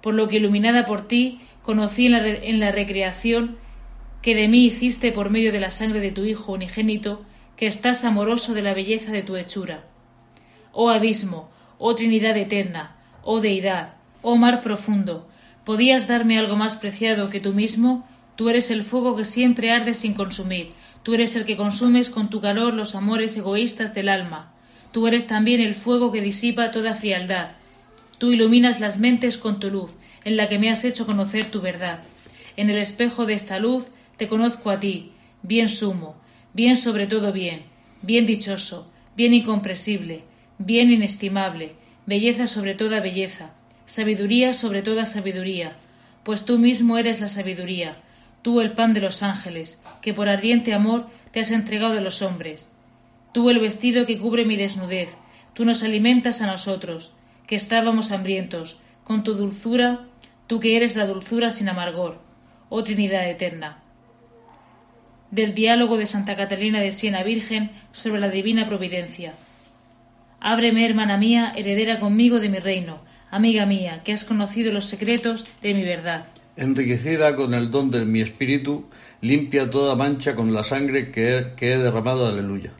Por 0.00 0.14
lo 0.14 0.28
que 0.28 0.36
iluminada 0.36 0.86
por 0.86 1.06
ti, 1.06 1.40
conocí 1.62 2.06
en 2.06 2.12
la, 2.12 2.26
en 2.26 2.60
la 2.60 2.70
recreación 2.70 3.58
que 4.22 4.34
de 4.36 4.46
mí 4.46 4.64
hiciste 4.64 5.10
por 5.10 5.28
medio 5.28 5.52
de 5.52 5.60
la 5.60 5.72
sangre 5.72 6.00
de 6.00 6.12
tu 6.12 6.24
Hijo 6.24 6.52
unigénito 6.52 7.24
que 7.56 7.66
estás 7.66 8.04
amoroso 8.04 8.54
de 8.54 8.62
la 8.62 8.74
belleza 8.74 9.12
de 9.12 9.22
tu 9.22 9.36
hechura. 9.36 9.84
Oh 10.72 10.90
abismo, 10.90 11.50
oh 11.78 11.94
Trinidad 11.94 12.36
eterna, 12.36 12.96
oh 13.22 13.40
deidad, 13.40 13.94
oh 14.22 14.36
mar 14.36 14.60
profundo, 14.60 15.28
¿podías 15.64 16.08
darme 16.08 16.38
algo 16.38 16.56
más 16.56 16.76
preciado 16.76 17.30
que 17.30 17.40
tú 17.40 17.52
mismo? 17.52 18.06
Tú 18.36 18.48
eres 18.48 18.70
el 18.70 18.82
fuego 18.82 19.14
que 19.16 19.24
siempre 19.24 19.70
arde 19.70 19.94
sin 19.94 20.14
consumir, 20.14 20.70
tú 21.02 21.14
eres 21.14 21.36
el 21.36 21.44
que 21.44 21.56
consumes 21.56 22.08
con 22.08 22.30
tu 22.30 22.40
calor 22.40 22.74
los 22.74 22.94
amores 22.94 23.36
egoístas 23.36 23.94
del 23.94 24.08
alma, 24.08 24.52
tú 24.90 25.06
eres 25.06 25.26
también 25.26 25.60
el 25.60 25.74
fuego 25.74 26.10
que 26.10 26.20
disipa 26.20 26.70
toda 26.70 26.94
frialdad, 26.94 27.52
tú 28.18 28.32
iluminas 28.32 28.80
las 28.80 28.98
mentes 28.98 29.36
con 29.36 29.60
tu 29.60 29.70
luz, 29.70 29.92
en 30.24 30.36
la 30.36 30.48
que 30.48 30.58
me 30.58 30.70
has 30.70 30.84
hecho 30.84 31.06
conocer 31.06 31.44
tu 31.44 31.60
verdad. 31.60 32.00
En 32.56 32.70
el 32.70 32.78
espejo 32.78 33.26
de 33.26 33.34
esta 33.34 33.58
luz 33.58 33.86
te 34.16 34.28
conozco 34.28 34.70
a 34.70 34.80
ti, 34.80 35.12
bien 35.42 35.68
sumo, 35.68 36.16
bien 36.54 36.76
sobre 36.76 37.06
todo 37.06 37.32
bien, 37.32 37.62
bien 38.02 38.26
dichoso, 38.26 38.90
bien 39.16 39.34
incomprensible, 39.34 40.24
bien 40.58 40.92
inestimable, 40.92 41.72
belleza 42.06 42.46
sobre 42.46 42.74
toda 42.74 43.00
belleza, 43.00 43.50
sabiduría 43.86 44.52
sobre 44.52 44.82
toda 44.82 45.06
sabiduría, 45.06 45.76
pues 46.22 46.44
tú 46.44 46.58
mismo 46.58 46.98
eres 46.98 47.20
la 47.20 47.28
sabiduría, 47.28 47.96
tú 48.42 48.60
el 48.60 48.72
pan 48.72 48.92
de 48.92 49.00
los 49.00 49.22
ángeles, 49.22 49.82
que 50.00 50.14
por 50.14 50.28
ardiente 50.28 50.74
amor 50.74 51.06
te 51.30 51.40
has 51.40 51.50
entregado 51.50 51.98
a 51.98 52.00
los 52.00 52.22
hombres, 52.22 52.70
tú 53.32 53.50
el 53.50 53.58
vestido 53.58 54.06
que 54.06 54.18
cubre 54.18 54.44
mi 54.44 54.56
desnudez, 54.56 55.16
tú 55.54 55.64
nos 55.64 55.82
alimentas 55.82 56.42
a 56.42 56.46
nosotros, 56.46 57.14
que 57.46 57.56
estábamos 57.56 58.12
hambrientos, 58.12 58.80
con 59.04 59.24
tu 59.24 59.34
dulzura, 59.34 60.06
tú 60.46 60.60
que 60.60 60.76
eres 60.76 60.96
la 60.96 61.06
dulzura 61.06 61.50
sin 61.50 61.68
amargor, 61.68 62.20
oh 62.68 62.84
Trinidad 62.84 63.28
eterna. 63.28 63.81
Del 65.32 65.54
diálogo 65.54 65.96
de 65.96 66.04
Santa 66.04 66.36
Catalina 66.36 66.80
de 66.80 66.92
Siena 66.92 67.22
Virgen 67.22 67.70
sobre 67.90 68.20
la 68.20 68.28
divina 68.28 68.66
providencia. 68.66 69.32
Ábreme, 70.40 70.84
hermana 70.84 71.16
mía, 71.16 71.54
heredera 71.56 72.00
conmigo 72.00 72.38
de 72.38 72.50
mi 72.50 72.58
reino, 72.58 73.00
amiga 73.30 73.64
mía, 73.64 74.02
que 74.04 74.12
has 74.12 74.26
conocido 74.26 74.74
los 74.74 74.84
secretos 74.84 75.46
de 75.62 75.72
mi 75.72 75.84
verdad. 75.84 76.26
Enriquecida 76.58 77.34
con 77.34 77.54
el 77.54 77.70
don 77.70 77.90
de 77.90 78.04
mi 78.04 78.20
espíritu, 78.20 78.84
limpia 79.22 79.70
toda 79.70 79.96
mancha 79.96 80.34
con 80.34 80.52
la 80.52 80.64
sangre 80.64 81.10
que 81.10 81.38
he, 81.38 81.54
que 81.54 81.72
he 81.72 81.78
derramado, 81.78 82.26
aleluya. 82.26 82.72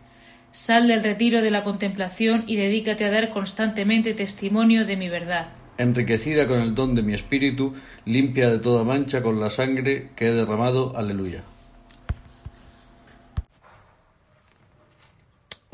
Sal 0.50 0.88
del 0.88 1.02
retiro 1.02 1.40
de 1.40 1.50
la 1.50 1.64
contemplación 1.64 2.44
y 2.46 2.56
dedícate 2.56 3.06
a 3.06 3.10
dar 3.10 3.30
constantemente 3.30 4.12
testimonio 4.12 4.84
de 4.84 4.98
mi 4.98 5.08
verdad. 5.08 5.48
Enriquecida 5.78 6.46
con 6.46 6.60
el 6.60 6.74
don 6.74 6.94
de 6.94 7.00
mi 7.00 7.14
espíritu, 7.14 7.72
limpia 8.04 8.50
de 8.50 8.58
toda 8.58 8.84
mancha 8.84 9.22
con 9.22 9.40
la 9.40 9.48
sangre 9.48 10.10
que 10.14 10.28
he 10.28 10.32
derramado, 10.32 10.94
aleluya. 10.98 11.44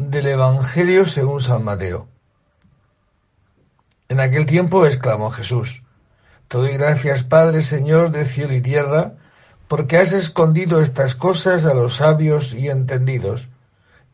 Del 0.00 0.28
Evangelio 0.28 1.04
según 1.06 1.40
San 1.40 1.64
Mateo. 1.64 2.06
En 4.08 4.20
aquel 4.20 4.46
tiempo 4.46 4.86
exclamó 4.86 5.28
Jesús, 5.28 5.82
Te 6.46 6.56
doy 6.56 6.74
gracias, 6.74 7.24
Padre, 7.24 7.62
Señor 7.62 8.12
de 8.12 8.24
cielo 8.24 8.54
y 8.54 8.60
tierra, 8.60 9.14
porque 9.66 9.96
has 9.96 10.12
escondido 10.12 10.80
estas 10.80 11.16
cosas 11.16 11.66
a 11.66 11.74
los 11.74 11.96
sabios 11.96 12.54
y 12.54 12.68
entendidos, 12.68 13.48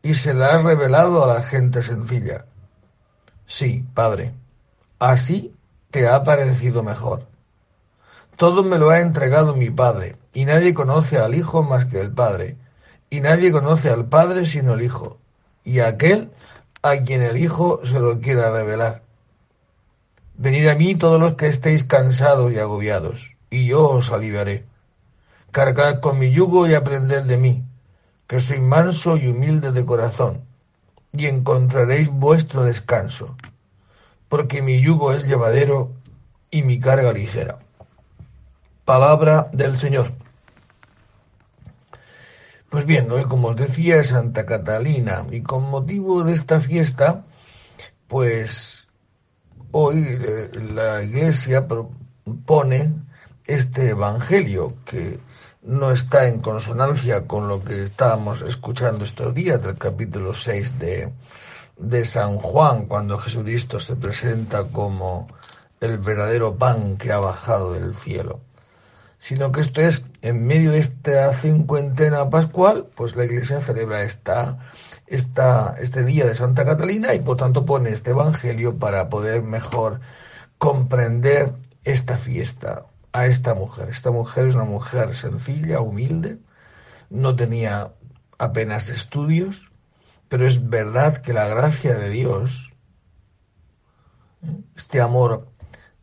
y 0.01 0.15
se 0.15 0.33
las 0.33 0.55
has 0.55 0.63
revelado 0.63 1.23
a 1.23 1.31
la 1.31 1.43
gente 1.43 1.83
sencilla. 1.83 2.45
Sí, 3.45 3.85
Padre, 3.93 4.33
así 4.97 5.53
te 5.91 6.07
ha 6.07 6.23
parecido 6.23 6.81
mejor. 6.81 7.27
Todo 8.37 8.63
me 8.63 8.79
lo 8.79 8.89
ha 8.89 9.01
entregado 9.01 9.53
mi 9.53 9.69
Padre, 9.69 10.15
y 10.33 10.45
nadie 10.45 10.73
conoce 10.73 11.19
al 11.19 11.35
Hijo 11.35 11.61
más 11.61 11.85
que 11.85 12.01
el 12.01 12.11
Padre, 12.11 12.57
y 13.11 13.21
nadie 13.21 13.51
conoce 13.51 13.91
al 13.91 14.07
Padre 14.07 14.47
sino 14.47 14.73
el 14.73 14.81
Hijo 14.81 15.19
y 15.65 15.79
aquel 15.79 16.31
a 16.83 16.97
quien 16.97 17.23
el 17.23 17.37
Hijo 17.37 17.81
se 17.83 17.99
lo 17.99 18.21
quiera 18.21 18.51
revelar. 18.51 19.01
Venid 20.37 20.67
a 20.67 20.75
mí 20.75 20.95
todos 20.95 21.19
los 21.19 21.33
que 21.33 21.47
estéis 21.47 21.83
cansados 21.83 22.53
y 22.53 22.59
agobiados, 22.59 23.31
y 23.49 23.67
yo 23.67 23.89
os 23.89 24.11
aliviaré. 24.11 24.65
Cargad 25.51 25.99
con 25.99 26.19
mi 26.19 26.31
yugo 26.31 26.67
y 26.67 26.73
aprended 26.73 27.23
de 27.23 27.37
mí, 27.37 27.63
que 28.27 28.39
soy 28.39 28.59
manso 28.59 29.17
y 29.17 29.27
humilde 29.27 29.71
de 29.71 29.85
corazón, 29.85 30.41
y 31.13 31.25
encontraréis 31.25 32.09
vuestro 32.09 32.63
descanso, 32.63 33.35
porque 34.29 34.61
mi 34.61 34.81
yugo 34.81 35.13
es 35.13 35.25
llevadero 35.25 35.91
y 36.51 36.63
mi 36.63 36.79
carga 36.79 37.11
ligera. 37.11 37.59
Palabra 38.83 39.49
del 39.51 39.77
Señor. 39.77 40.11
Pues 42.75 42.85
bien, 42.85 43.09
hoy 43.09 43.23
como 43.23 43.47
os 43.47 43.55
decía 43.55 44.03
Santa 44.03 44.45
Catalina 44.45 45.25
y 45.31 45.39
con 45.39 45.63
motivo 45.63 46.25
de 46.25 46.33
esta 46.33 46.59
fiesta, 46.59 47.23
pues 48.09 48.89
hoy 49.71 50.05
eh, 50.05 50.49
la 50.73 51.01
Iglesia 51.01 51.69
propone 51.69 52.91
este 53.45 53.91
Evangelio 53.91 54.73
que 54.83 55.21
no 55.61 55.89
está 55.89 56.27
en 56.27 56.41
consonancia 56.41 57.25
con 57.27 57.47
lo 57.47 57.63
que 57.63 57.81
estábamos 57.81 58.41
escuchando 58.41 59.05
estos 59.05 59.33
días 59.33 59.63
del 59.63 59.77
capítulo 59.77 60.33
6 60.33 60.77
de, 60.77 61.13
de 61.77 62.05
San 62.05 62.35
Juan, 62.35 62.87
cuando 62.87 63.17
Jesucristo 63.17 63.79
se 63.79 63.95
presenta 63.95 64.65
como 64.65 65.29
el 65.79 65.97
verdadero 65.97 66.57
pan 66.57 66.97
que 66.97 67.13
ha 67.13 67.19
bajado 67.19 67.71
del 67.71 67.95
cielo 67.95 68.41
sino 69.19 69.51
que 69.51 69.61
esto 69.61 69.81
es 69.81 70.05
en 70.21 70.45
medio 70.45 70.71
de 70.71 70.79
esta 70.79 71.33
cincuentena 71.33 72.29
pascual, 72.29 72.87
pues 72.95 73.15
la 73.15 73.25
Iglesia 73.25 73.61
celebra 73.61 74.03
esta, 74.03 74.59
esta, 75.07 75.75
este 75.79 76.03
día 76.03 76.25
de 76.25 76.35
Santa 76.35 76.65
Catalina 76.65 77.13
y 77.13 77.19
por 77.19 77.37
tanto 77.37 77.65
pone 77.65 77.89
este 77.89 78.11
Evangelio 78.11 78.77
para 78.77 79.09
poder 79.09 79.41
mejor 79.41 79.99
comprender 80.57 81.53
esta 81.83 82.17
fiesta 82.17 82.85
a 83.13 83.27
esta 83.27 83.53
mujer. 83.53 83.89
Esta 83.89 84.11
mujer 84.11 84.47
es 84.47 84.55
una 84.55 84.65
mujer 84.65 85.15
sencilla, 85.15 85.79
humilde, 85.79 86.37
no 87.09 87.35
tenía 87.35 87.93
apenas 88.37 88.89
estudios, 88.89 89.71
pero 90.27 90.45
es 90.45 90.69
verdad 90.69 91.21
que 91.21 91.33
la 91.33 91.47
gracia 91.47 91.95
de 91.95 92.09
Dios, 92.09 92.73
este 94.75 95.01
amor 95.01 95.47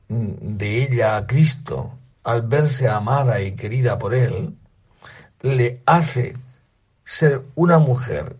de 0.08 0.82
ella 0.82 1.16
a 1.16 1.26
Cristo, 1.26 1.98
al 2.24 2.42
verse 2.42 2.88
amada 2.88 3.40
y 3.40 3.52
querida 3.52 3.98
por 3.98 4.14
él, 4.14 4.56
le 5.40 5.82
hace 5.86 6.36
ser 7.04 7.42
una 7.54 7.78
mujer 7.78 8.36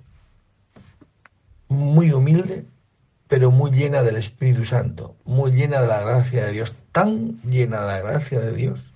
muy 1.68 2.12
humilde, 2.12 2.64
pero 3.28 3.50
muy 3.50 3.70
llena 3.70 4.02
del 4.02 4.16
Espíritu 4.16 4.64
Santo, 4.64 5.16
muy 5.24 5.52
llena 5.52 5.80
de 5.80 5.88
la 5.88 6.00
gracia 6.00 6.44
de 6.44 6.52
Dios, 6.52 6.74
tan 6.92 7.40
llena 7.42 7.80
de 7.80 7.86
la 7.86 8.00
gracia 8.00 8.40
de 8.40 8.52
Dios, 8.52 8.92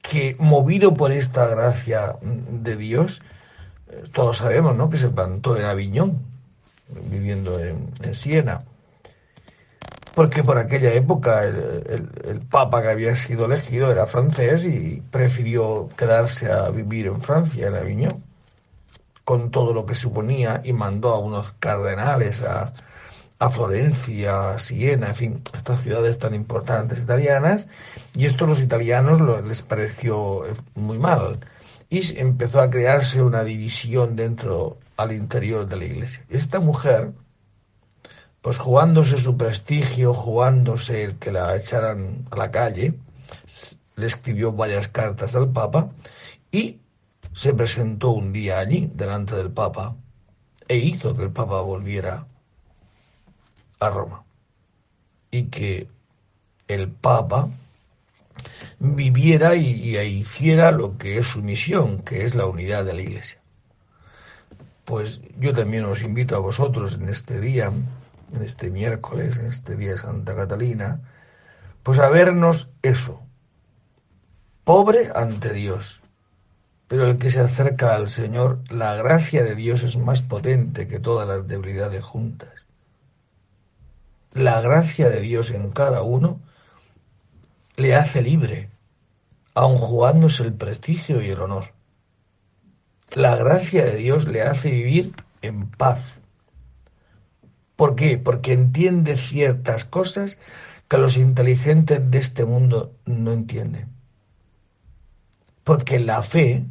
que 0.00 0.34
movido 0.38 0.94
por 0.94 1.12
esta 1.12 1.46
gracia 1.46 2.16
de 2.22 2.76
Dios, 2.76 3.22
todos 4.12 4.38
sabemos 4.38 4.76
¿no? 4.76 4.90
que 4.90 4.96
se 4.96 5.10
plantó 5.10 5.56
en 5.56 5.64
Aviñón, 5.64 6.22
viviendo 6.88 7.60
en, 7.60 7.90
en 8.02 8.14
Siena, 8.14 8.64
porque 10.14 10.42
por 10.42 10.58
aquella 10.58 10.92
época 10.92 11.44
el, 11.44 12.40
papa 12.50 12.82
que 12.82 12.90
había 12.90 13.16
sido 13.16 13.46
elegido 13.46 13.90
era 13.90 14.06
francés 14.06 14.64
y 14.64 15.02
prefirió 15.10 15.88
quedarse 15.96 16.50
a 16.52 16.68
vivir 16.70 17.06
en 17.06 17.20
Francia, 17.20 17.68
en 17.68 17.74
Aviñón, 17.74 18.22
con 19.24 19.50
todo 19.50 19.72
lo 19.72 19.86
que 19.86 19.94
suponía, 19.94 20.60
y 20.64 20.72
mandó 20.72 21.10
a 21.10 21.18
unos 21.18 21.52
cardenales 21.52 22.42
a, 22.42 22.72
a 23.38 23.50
Florencia, 23.50 24.50
a 24.50 24.58
Siena, 24.58 25.08
en 25.08 25.14
fin, 25.14 25.42
estas 25.54 25.80
ciudades 25.80 26.18
tan 26.18 26.34
importantes 26.34 26.98
italianas, 26.98 27.66
y 28.14 28.26
esto 28.26 28.44
a 28.44 28.48
los 28.48 28.60
italianos 28.60 29.20
les 29.44 29.62
pareció 29.62 30.42
muy 30.74 30.98
mal, 30.98 31.40
y 31.88 32.18
empezó 32.18 32.60
a 32.60 32.70
crearse 32.70 33.22
una 33.22 33.44
división 33.44 34.16
dentro, 34.16 34.78
al 34.96 35.12
interior 35.12 35.66
de 35.66 35.76
la 35.76 35.84
iglesia. 35.84 36.24
Esta 36.28 36.60
mujer, 36.60 37.12
pues 38.42 38.58
jugándose 38.58 39.18
su 39.18 39.36
prestigio, 39.36 40.12
jugándose 40.12 41.04
el 41.04 41.16
que 41.18 41.30
la 41.30 41.56
echaran 41.56 42.26
a 42.32 42.36
la 42.36 42.50
calle, 42.50 42.94
le 43.94 44.06
escribió 44.06 44.52
varias 44.52 44.88
cartas 44.88 45.36
al 45.36 45.50
Papa 45.52 45.90
y 46.50 46.80
se 47.32 47.54
presentó 47.54 48.10
un 48.10 48.32
día 48.32 48.58
allí, 48.58 48.90
delante 48.94 49.36
del 49.36 49.52
Papa, 49.52 49.94
e 50.66 50.76
hizo 50.76 51.16
que 51.16 51.22
el 51.22 51.30
Papa 51.30 51.60
volviera 51.60 52.26
a 53.78 53.90
Roma. 53.90 54.24
Y 55.30 55.44
que 55.44 55.88
el 56.66 56.88
Papa 56.88 57.48
viviera 58.80 59.54
y, 59.54 59.66
y, 59.66 59.98
hiciera 59.98 60.72
lo 60.72 60.98
que 60.98 61.18
es 61.18 61.26
su 61.26 61.42
misión, 61.42 62.02
que 62.02 62.24
es 62.24 62.34
la 62.34 62.46
unidad 62.46 62.84
de 62.84 62.94
la 62.94 63.02
Iglesia. 63.02 63.38
Pues 64.84 65.20
yo 65.38 65.54
también 65.54 65.84
os 65.84 66.02
invito 66.02 66.34
a 66.34 66.40
vosotros 66.40 66.94
en 66.94 67.08
este 67.08 67.40
día 67.40 67.72
este 68.40 68.70
miércoles, 68.70 69.36
este 69.36 69.76
día 69.76 69.92
de 69.92 69.98
Santa 69.98 70.34
Catalina, 70.34 71.00
pues 71.82 71.98
a 71.98 72.08
vernos 72.08 72.68
eso, 72.82 73.20
pobres 74.64 75.10
ante 75.14 75.52
Dios, 75.52 76.00
Pero 76.88 77.08
el 77.08 77.16
que 77.16 77.30
se 77.30 77.40
acerca 77.40 77.94
al 77.94 78.10
Señor, 78.10 78.60
la 78.68 78.94
gracia 78.96 79.42
de 79.44 79.54
Dios 79.54 79.82
es 79.82 79.96
más 79.96 80.20
potente 80.20 80.86
que 80.88 81.00
todas 81.00 81.26
las 81.26 81.46
debilidades 81.46 82.04
juntas. 82.04 82.66
La 84.34 84.60
gracia 84.60 85.08
de 85.08 85.20
Dios 85.20 85.50
en 85.50 85.70
cada 85.70 86.02
uno 86.02 86.40
le 87.76 87.94
hace 87.94 88.20
libre, 88.20 88.68
aun 89.54 89.76
jugándose 89.78 90.42
el 90.42 90.52
prestigio 90.52 91.22
y 91.22 91.30
el 91.30 91.40
honor. 91.40 91.72
La 93.14 93.36
gracia 93.36 93.84
de 93.84 93.96
Dios 93.96 94.26
le 94.26 94.42
hace 94.42 94.70
vivir 94.70 95.14
en 95.42 95.70
paz. 95.70 96.21
¿Por 97.76 97.96
qué? 97.96 98.18
Porque 98.18 98.52
entiende 98.52 99.16
ciertas 99.16 99.84
cosas 99.84 100.38
que 100.88 100.98
los 100.98 101.16
inteligentes 101.16 102.10
de 102.10 102.18
este 102.18 102.44
mundo 102.44 102.94
no 103.06 103.32
entienden. 103.32 103.88
Porque 105.64 105.98
la 105.98 106.22
fe 106.22 106.66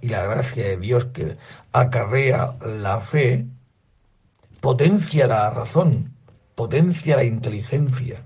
y 0.00 0.08
la 0.08 0.24
gracia 0.24 0.64
de 0.64 0.76
Dios 0.76 1.06
que 1.06 1.36
acarrea 1.72 2.56
la 2.64 3.00
fe 3.00 3.46
potencia 4.60 5.26
la 5.26 5.48
razón, 5.50 6.12
potencia 6.54 7.16
la 7.16 7.24
inteligencia, 7.24 8.24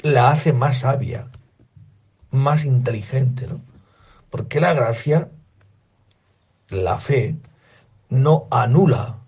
la 0.00 0.30
hace 0.30 0.52
más 0.52 0.78
sabia, 0.78 1.28
más 2.30 2.64
inteligente, 2.64 3.46
¿no? 3.46 3.60
Porque 4.30 4.60
la 4.60 4.74
gracia, 4.74 5.28
la 6.68 6.98
fe, 6.98 7.36
no 8.08 8.46
anula 8.50 9.23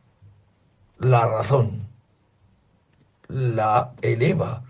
la 0.99 1.27
razón, 1.27 1.89
la 3.29 3.93
eleva 4.03 4.65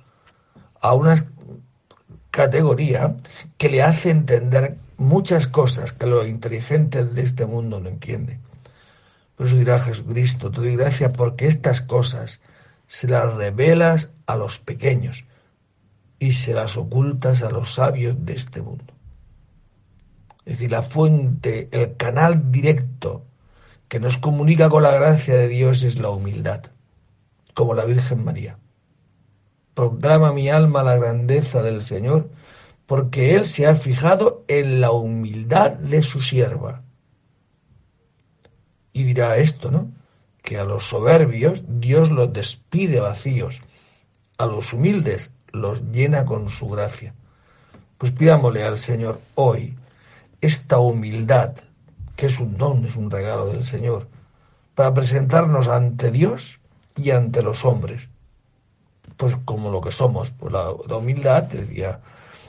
a 0.81 0.95
una 0.95 1.25
categoría 2.31 3.17
que 3.59 3.69
le 3.69 3.83
hace 3.83 4.11
entender 4.11 4.79
muchas 4.97 5.47
cosas 5.47 5.93
que 5.93 6.07
los 6.07 6.27
inteligentes 6.27 7.15
de 7.15 7.23
este 7.23 7.47
mundo 7.47 7.81
no 7.81 7.89
entienden. 7.89 8.41
Por 9.37 9.47
eso 9.47 9.57
dirá 9.57 9.81
Jesucristo, 9.81 10.51
te 10.51 10.61
doy 10.61 10.77
gracias 10.77 11.13
porque 11.13 11.47
estas 11.47 11.83
cosas 11.83 12.41
se 12.87 13.09
las 13.09 13.35
revelas 13.35 14.11
a 14.27 14.37
los 14.37 14.59
pequeños 14.59 15.25
y 16.19 16.33
se 16.33 16.55
las 16.55 16.77
ocultas 16.77 17.43
a 17.43 17.51
los 17.51 17.75
sabios 17.75 18.17
de 18.25 18.35
este 18.35 18.63
mundo. 18.63 18.95
Es 20.45 20.55
decir, 20.55 20.71
la 20.71 20.83
fuente, 20.83 21.69
el 21.73 21.97
canal 21.97 22.51
directo 22.51 23.25
que 23.89 24.01
nos 24.01 24.19
comunica 24.19 24.69
con 24.69 24.83
la 24.83 24.93
gracia 24.93 25.35
de 25.37 25.49
Dios 25.49 25.83
es 25.83 25.99
la 25.99 26.11
humildad, 26.11 26.63
como 27.55 27.75
la 27.75 27.85
Virgen 27.85 28.25
María. 28.25 28.59
Proclama 29.75 30.33
mi 30.33 30.49
alma 30.49 30.83
la 30.83 30.97
grandeza 30.97 31.63
del 31.63 31.83
Señor, 31.83 32.31
porque 32.87 33.35
Él 33.35 33.47
se 33.47 33.67
ha 33.67 33.75
fijado 33.75 34.45
en 34.49 34.81
la 34.81 34.91
humildad 34.91 35.73
de 35.73 36.03
su 36.03 36.23
sierva. 36.23 36.83
Y 38.93 39.05
dirá 39.05 39.37
esto, 39.37 39.71
¿no? 39.71 39.91
Que 40.43 40.59
a 40.59 40.65
los 40.65 40.89
soberbios 40.89 41.65
Dios 41.69 42.11
los 42.11 42.33
despide 42.33 43.01
vacíos, 43.01 43.61
a 44.39 44.47
los 44.47 44.73
humildes 44.73 45.31
los 45.53 45.83
llena 45.91 46.25
con 46.25 46.49
su 46.49 46.69
gracia. 46.69 47.15
Pues 47.99 48.13
pidámosle 48.13 48.63
al 48.63 48.79
Señor 48.79 49.21
hoy 49.35 49.77
esta 50.41 50.79
humildad, 50.79 51.57
que 52.17 52.27
es 52.27 52.41
un 52.41 52.57
don, 52.57 52.85
es 52.85 52.97
un 52.97 53.11
regalo 53.11 53.47
del 53.47 53.65
Señor, 53.65 54.09
para 54.75 54.93
presentarnos 54.93 55.69
ante 55.69 56.11
Dios 56.11 56.61
y 56.97 57.11
ante 57.11 57.43
los 57.43 57.65
hombres, 57.65 58.09
pues 59.17 59.37
como 59.45 59.71
lo 59.71 59.81
que 59.81 59.93
somos, 59.93 60.31
pues 60.31 60.53
la, 60.53 60.71
humildad, 60.71 61.45
decía 61.45 62.01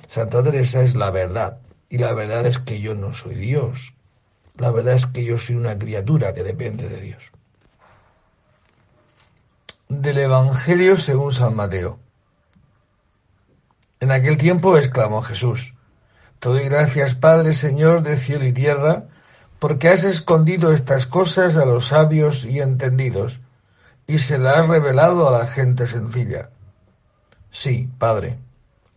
Santa 0.07 0.41
Teresa, 0.41 0.81
es 0.81 0.95
la 0.95 1.11
verdad, 1.11 1.59
y 1.89 1.97
la 1.97 2.13
verdad 2.13 2.45
es 2.45 2.59
que 2.59 2.79
yo 2.79 2.95
no 2.95 3.13
soy 3.13 3.35
Dios, 3.35 3.93
la 4.55 4.71
verdad 4.71 4.95
es 4.95 5.05
que 5.05 5.23
yo 5.23 5.37
soy 5.37 5.55
una 5.55 5.77
criatura 5.77 6.33
que 6.33 6.43
depende 6.43 6.89
de 6.89 7.01
Dios. 7.01 7.31
Del 9.89 10.17
Evangelio 10.17 10.97
según 10.97 11.31
San 11.31 11.55
Mateo. 11.55 11.99
En 13.99 14.11
aquel 14.11 14.37
tiempo 14.37 14.77
exclamó 14.77 15.21
Jesús, 15.21 15.73
Te 16.39 16.49
doy 16.49 16.65
gracias, 16.65 17.15
Padre, 17.15 17.53
Señor 17.53 18.03
de 18.03 18.17
cielo 18.17 18.45
y 18.45 18.51
tierra, 18.51 19.07
porque 19.59 19.89
has 19.89 20.03
escondido 20.03 20.71
estas 20.71 21.07
cosas 21.07 21.57
a 21.57 21.65
los 21.65 21.87
sabios 21.87 22.45
y 22.45 22.59
entendidos, 22.59 23.39
y 24.05 24.19
se 24.19 24.37
las 24.37 24.57
has 24.57 24.67
revelado 24.67 25.27
a 25.27 25.31
la 25.31 25.47
gente 25.47 25.87
sencilla. 25.87 26.49
Sí, 27.51 27.89
Padre, 27.97 28.37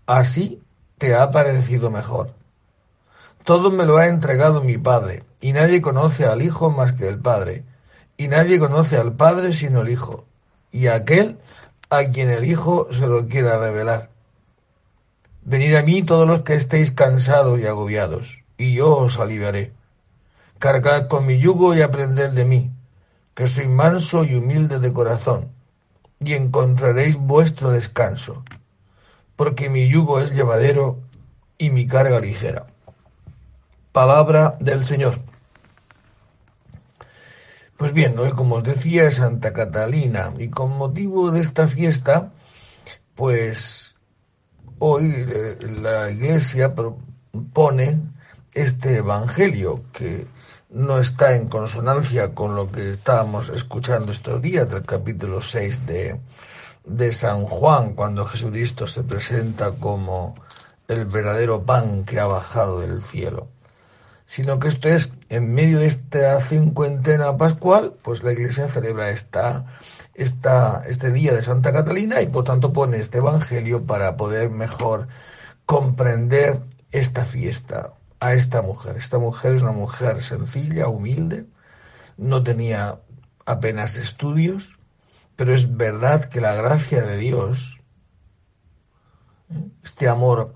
así 0.06 0.62
te 0.98 1.14
ha 1.14 1.30
parecido 1.30 1.90
mejor. 1.90 2.34
Todo 3.44 3.70
me 3.70 3.86
lo 3.86 3.96
ha 3.96 4.06
entregado 4.06 4.60
mi 4.60 4.76
Padre, 4.76 5.24
y 5.40 5.52
nadie 5.52 5.80
conoce 5.80 6.26
al 6.26 6.42
Hijo 6.42 6.70
más 6.70 6.92
que 6.92 7.08
el 7.08 7.18
Padre, 7.18 7.64
y 8.18 8.28
nadie 8.28 8.58
conoce 8.58 8.98
al 8.98 9.14
Padre 9.14 9.54
sino 9.54 9.80
el 9.80 9.88
Hijo, 9.88 10.26
y 10.70 10.88
aquel 10.88 11.38
a 11.88 12.04
quien 12.04 12.28
el 12.28 12.44
Hijo 12.44 12.88
se 12.92 13.06
lo 13.06 13.26
quiera 13.26 13.58
revelar. 13.58 14.10
Venid 15.42 15.74
a 15.74 15.82
mí 15.82 16.02
todos 16.02 16.28
los 16.28 16.42
que 16.42 16.54
estéis 16.54 16.92
cansados 16.92 17.58
y 17.58 17.66
agobiados, 17.66 18.38
y 18.58 18.74
yo 18.74 18.94
os 18.94 19.18
aliviaré. 19.18 19.72
Cargad 20.60 21.08
con 21.08 21.24
mi 21.24 21.38
yugo 21.38 21.74
y 21.74 21.80
aprended 21.80 22.32
de 22.32 22.44
mí, 22.44 22.70
que 23.34 23.48
soy 23.48 23.66
manso 23.66 24.24
y 24.24 24.34
humilde 24.34 24.78
de 24.78 24.92
corazón, 24.92 25.48
y 26.18 26.34
encontraréis 26.34 27.16
vuestro 27.16 27.70
descanso, 27.70 28.44
porque 29.36 29.70
mi 29.70 29.88
yugo 29.88 30.20
es 30.20 30.34
llevadero 30.34 30.98
y 31.56 31.70
mi 31.70 31.86
carga 31.86 32.20
ligera. 32.20 32.66
Palabra 33.92 34.58
del 34.60 34.84
Señor. 34.84 35.20
Pues 37.78 37.94
bien, 37.94 38.18
hoy 38.18 38.32
como 38.32 38.56
os 38.56 38.62
decía 38.62 39.10
Santa 39.10 39.54
Catalina 39.54 40.34
y 40.36 40.50
con 40.50 40.76
motivo 40.76 41.30
de 41.30 41.40
esta 41.40 41.68
fiesta, 41.68 42.32
pues 43.14 43.94
hoy 44.78 45.10
eh, 45.26 45.56
la 45.80 46.10
Iglesia 46.10 46.74
propone 46.74 47.98
este 48.52 48.96
Evangelio 48.96 49.84
que 49.94 50.26
no 50.70 50.98
está 50.98 51.34
en 51.34 51.48
consonancia 51.48 52.32
con 52.32 52.54
lo 52.54 52.68
que 52.68 52.90
estábamos 52.90 53.48
escuchando 53.50 54.12
estos 54.12 54.40
días 54.40 54.70
del 54.70 54.84
capítulo 54.84 55.42
6 55.42 55.86
de, 55.86 56.20
de 56.84 57.12
San 57.12 57.44
Juan, 57.44 57.94
cuando 57.94 58.24
Jesucristo 58.24 58.86
se 58.86 59.02
presenta 59.02 59.72
como 59.72 60.36
el 60.86 61.06
verdadero 61.06 61.64
pan 61.64 62.04
que 62.04 62.20
ha 62.20 62.26
bajado 62.26 62.80
del 62.80 63.02
cielo, 63.02 63.48
sino 64.26 64.60
que 64.60 64.68
esto 64.68 64.88
es 64.88 65.10
en 65.28 65.52
medio 65.52 65.80
de 65.80 65.86
esta 65.86 66.40
cincuentena 66.40 67.36
pascual, 67.36 67.94
pues 68.02 68.22
la 68.22 68.32
Iglesia 68.32 68.68
celebra 68.68 69.10
esta, 69.10 69.66
esta, 70.14 70.84
este 70.86 71.10
día 71.10 71.34
de 71.34 71.42
Santa 71.42 71.72
Catalina 71.72 72.22
y 72.22 72.28
por 72.28 72.44
tanto 72.44 72.72
pone 72.72 72.98
este 72.98 73.18
Evangelio 73.18 73.86
para 73.86 74.16
poder 74.16 74.50
mejor 74.50 75.08
comprender 75.66 76.60
esta 76.92 77.24
fiesta 77.24 77.94
a 78.20 78.34
esta 78.34 78.62
mujer. 78.62 78.96
Esta 78.96 79.18
mujer 79.18 79.54
es 79.54 79.62
una 79.62 79.72
mujer 79.72 80.22
sencilla, 80.22 80.88
humilde, 80.88 81.46
no 82.16 82.42
tenía 82.42 83.00
apenas 83.46 83.96
estudios, 83.96 84.78
pero 85.36 85.54
es 85.54 85.76
verdad 85.76 86.26
que 86.26 86.40
la 86.40 86.54
gracia 86.54 87.02
de 87.02 87.16
Dios, 87.16 87.80
este 89.82 90.06
amor 90.06 90.54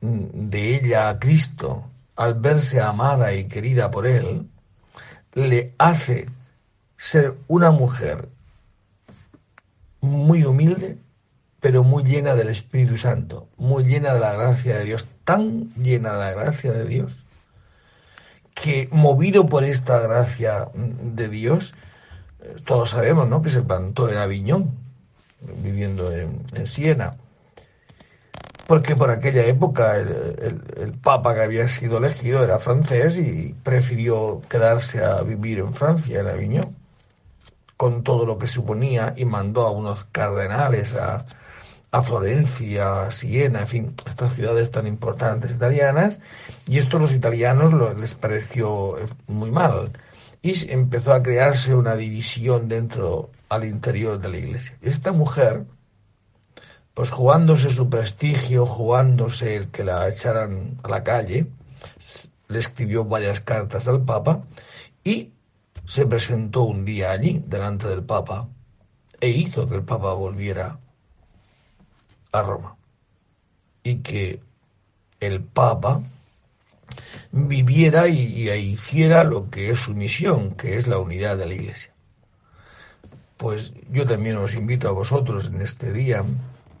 de 0.00 0.76
ella 0.76 1.08
a 1.08 1.18
Cristo, 1.18 1.90
al 2.16 2.34
verse 2.34 2.80
amada 2.80 3.34
y 3.34 3.48
querida 3.48 3.90
por 3.90 4.06
Él, 4.06 4.48
le 5.34 5.74
hace 5.78 6.28
ser 6.96 7.36
una 7.48 7.72
mujer 7.72 8.28
muy 10.00 10.44
humilde, 10.44 10.98
pero 11.62 11.84
muy 11.84 12.02
llena 12.02 12.34
del 12.34 12.48
Espíritu 12.48 12.96
Santo, 12.96 13.48
muy 13.56 13.84
llena 13.84 14.12
de 14.14 14.18
la 14.18 14.32
gracia 14.32 14.78
de 14.78 14.84
Dios, 14.84 15.06
tan 15.24 15.72
llena 15.74 16.14
de 16.14 16.18
la 16.18 16.32
gracia 16.32 16.72
de 16.72 16.84
Dios, 16.84 17.24
que 18.52 18.88
movido 18.90 19.46
por 19.46 19.62
esta 19.62 20.00
gracia 20.00 20.66
de 20.74 21.28
Dios, 21.28 21.72
todos 22.64 22.90
sabemos 22.90 23.28
¿no? 23.28 23.42
que 23.42 23.48
se 23.48 23.62
plantó 23.62 24.08
en 24.08 24.18
Aviñón, 24.18 24.72
viviendo 25.62 26.12
en, 26.12 26.66
Siena, 26.66 27.14
porque 28.66 28.96
por 28.96 29.10
aquella 29.10 29.46
época 29.46 29.96
el, 29.98 30.94
papa 31.00 31.32
que 31.32 31.42
había 31.42 31.68
sido 31.68 31.98
elegido 31.98 32.42
era 32.42 32.58
francés 32.58 33.16
y 33.16 33.54
prefirió 33.62 34.42
quedarse 34.48 35.04
a 35.04 35.22
vivir 35.22 35.60
en 35.60 35.72
Francia, 35.74 36.18
en 36.18 36.26
Aviñón, 36.26 36.76
con 37.76 38.02
todo 38.02 38.26
lo 38.26 38.36
que 38.36 38.48
suponía, 38.48 39.14
y 39.16 39.24
mandó 39.24 39.64
a 39.64 39.70
unos 39.70 40.06
cardenales 40.10 40.94
a, 40.94 41.24
a 41.92 42.02
Florencia, 42.02 43.02
a 43.02 43.10
Siena, 43.10 43.60
en 43.60 43.68
fin, 43.68 43.94
estas 44.06 44.34
ciudades 44.34 44.70
tan 44.70 44.86
importantes 44.86 45.50
italianas, 45.50 46.20
y 46.66 46.78
esto 46.78 46.96
a 46.96 47.00
los 47.00 47.12
italianos 47.12 47.72
les 47.98 48.14
pareció 48.14 48.96
muy 49.26 49.50
mal 49.50 49.92
y 50.40 50.70
empezó 50.72 51.12
a 51.12 51.22
crearse 51.22 51.74
una 51.74 51.94
división 51.94 52.68
dentro 52.68 53.30
al 53.48 53.64
interior 53.64 54.18
de 54.18 54.28
la 54.28 54.38
iglesia. 54.38 54.76
Esta 54.80 55.12
mujer, 55.12 55.66
pues 56.94 57.10
jugándose 57.10 57.70
su 57.70 57.88
prestigio, 57.88 58.66
jugándose 58.66 59.54
el 59.54 59.68
que 59.68 59.84
la 59.84 60.08
echaran 60.08 60.78
a 60.82 60.88
la 60.88 61.04
calle, 61.04 61.46
le 62.48 62.58
escribió 62.58 63.04
varias 63.04 63.40
cartas 63.40 63.86
al 63.86 64.02
Papa 64.02 64.44
y 65.04 65.30
se 65.84 66.06
presentó 66.06 66.62
un 66.62 66.84
día 66.84 67.10
allí 67.10 67.42
delante 67.46 67.86
del 67.86 68.02
Papa 68.02 68.48
e 69.20 69.28
hizo 69.28 69.68
que 69.68 69.76
el 69.76 69.84
Papa 69.84 70.14
volviera 70.14 70.78
a 72.32 72.42
Roma 72.42 72.76
y 73.82 73.96
que 73.96 74.40
el 75.20 75.42
Papa 75.42 76.02
viviera 77.30 78.08
y, 78.08 78.50
hiciera 78.50 79.24
lo 79.24 79.50
que 79.50 79.70
es 79.70 79.78
su 79.78 79.94
misión, 79.94 80.52
que 80.52 80.76
es 80.76 80.86
la 80.86 80.98
unidad 80.98 81.36
de 81.36 81.46
la 81.46 81.54
Iglesia. 81.54 81.92
Pues 83.36 83.72
yo 83.90 84.06
también 84.06 84.36
os 84.36 84.54
invito 84.54 84.88
a 84.88 84.92
vosotros 84.92 85.46
en 85.46 85.60
este 85.62 85.92
día, 85.92 86.24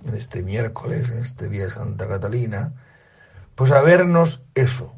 en 0.06 0.14
este 0.14 0.42
miércoles, 0.42 1.10
en 1.10 1.18
este 1.18 1.48
día 1.48 1.64
de 1.64 1.70
Santa 1.70 2.06
Catalina, 2.06 2.72
pues 3.54 3.70
a 3.70 3.82
vernos 3.82 4.40
eso, 4.54 4.92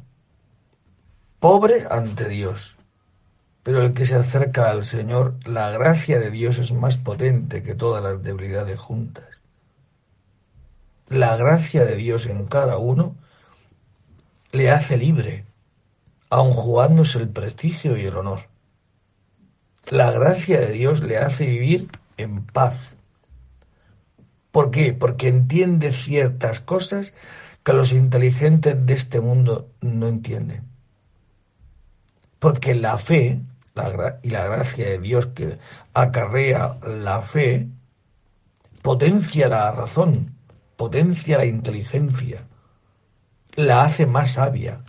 pobres 1.39 1.85
ante 1.89 2.27
Dios. 2.27 2.75
Pero 3.63 3.81
el 3.81 3.93
que 3.93 4.05
se 4.05 4.13
acerca 4.13 4.69
al 4.69 4.85
Señor, 4.85 5.35
la 5.43 5.71
gracia 5.71 6.19
de 6.19 6.29
Dios 6.29 6.59
es 6.59 6.71
más 6.71 6.97
potente 6.97 7.63
que 7.63 7.73
todas 7.73 8.03
las 8.03 8.21
debilidades 8.21 8.79
juntas. 8.79 9.25
La 11.07 11.37
gracia 11.37 11.85
de 11.85 11.95
Dios 11.95 12.25
en 12.25 12.45
cada 12.45 12.77
uno 12.77 13.15
le 14.51 14.71
hace 14.71 14.97
libre, 14.97 15.45
aun 16.29 16.51
jugándose 16.51 17.19
el 17.19 17.29
prestigio 17.29 17.95
y 17.97 18.05
el 18.05 18.17
honor. 18.17 18.47
La 19.89 20.11
gracia 20.11 20.59
de 20.59 20.71
Dios 20.71 21.01
le 21.01 21.17
hace 21.17 21.45
vivir 21.45 21.89
en 22.17 22.43
paz. 22.43 22.75
¿Por 24.51 24.71
qué? 24.71 24.93
Porque 24.93 25.27
entiende 25.27 25.93
ciertas 25.93 26.59
cosas 26.59 27.13
que 27.63 27.73
los 27.73 27.91
inteligentes 27.91 28.85
de 28.85 28.93
este 28.93 29.19
mundo 29.19 29.69
no 29.81 30.07
entienden. 30.07 30.63
Porque 32.39 32.73
la 32.73 32.97
fe 32.97 33.41
y 34.23 34.29
la 34.29 34.45
gracia 34.45 34.85
de 34.87 34.99
Dios 34.99 35.27
que 35.27 35.59
acarrea 35.93 36.77
la 36.83 37.21
fe 37.21 37.67
potencia 38.81 39.49
la 39.49 39.71
razón, 39.71 40.34
potencia 40.75 41.37
la 41.37 41.45
inteligencia, 41.45 42.45
la 43.55 43.83
hace 43.83 44.05
más 44.05 44.33
sabia, 44.33 44.81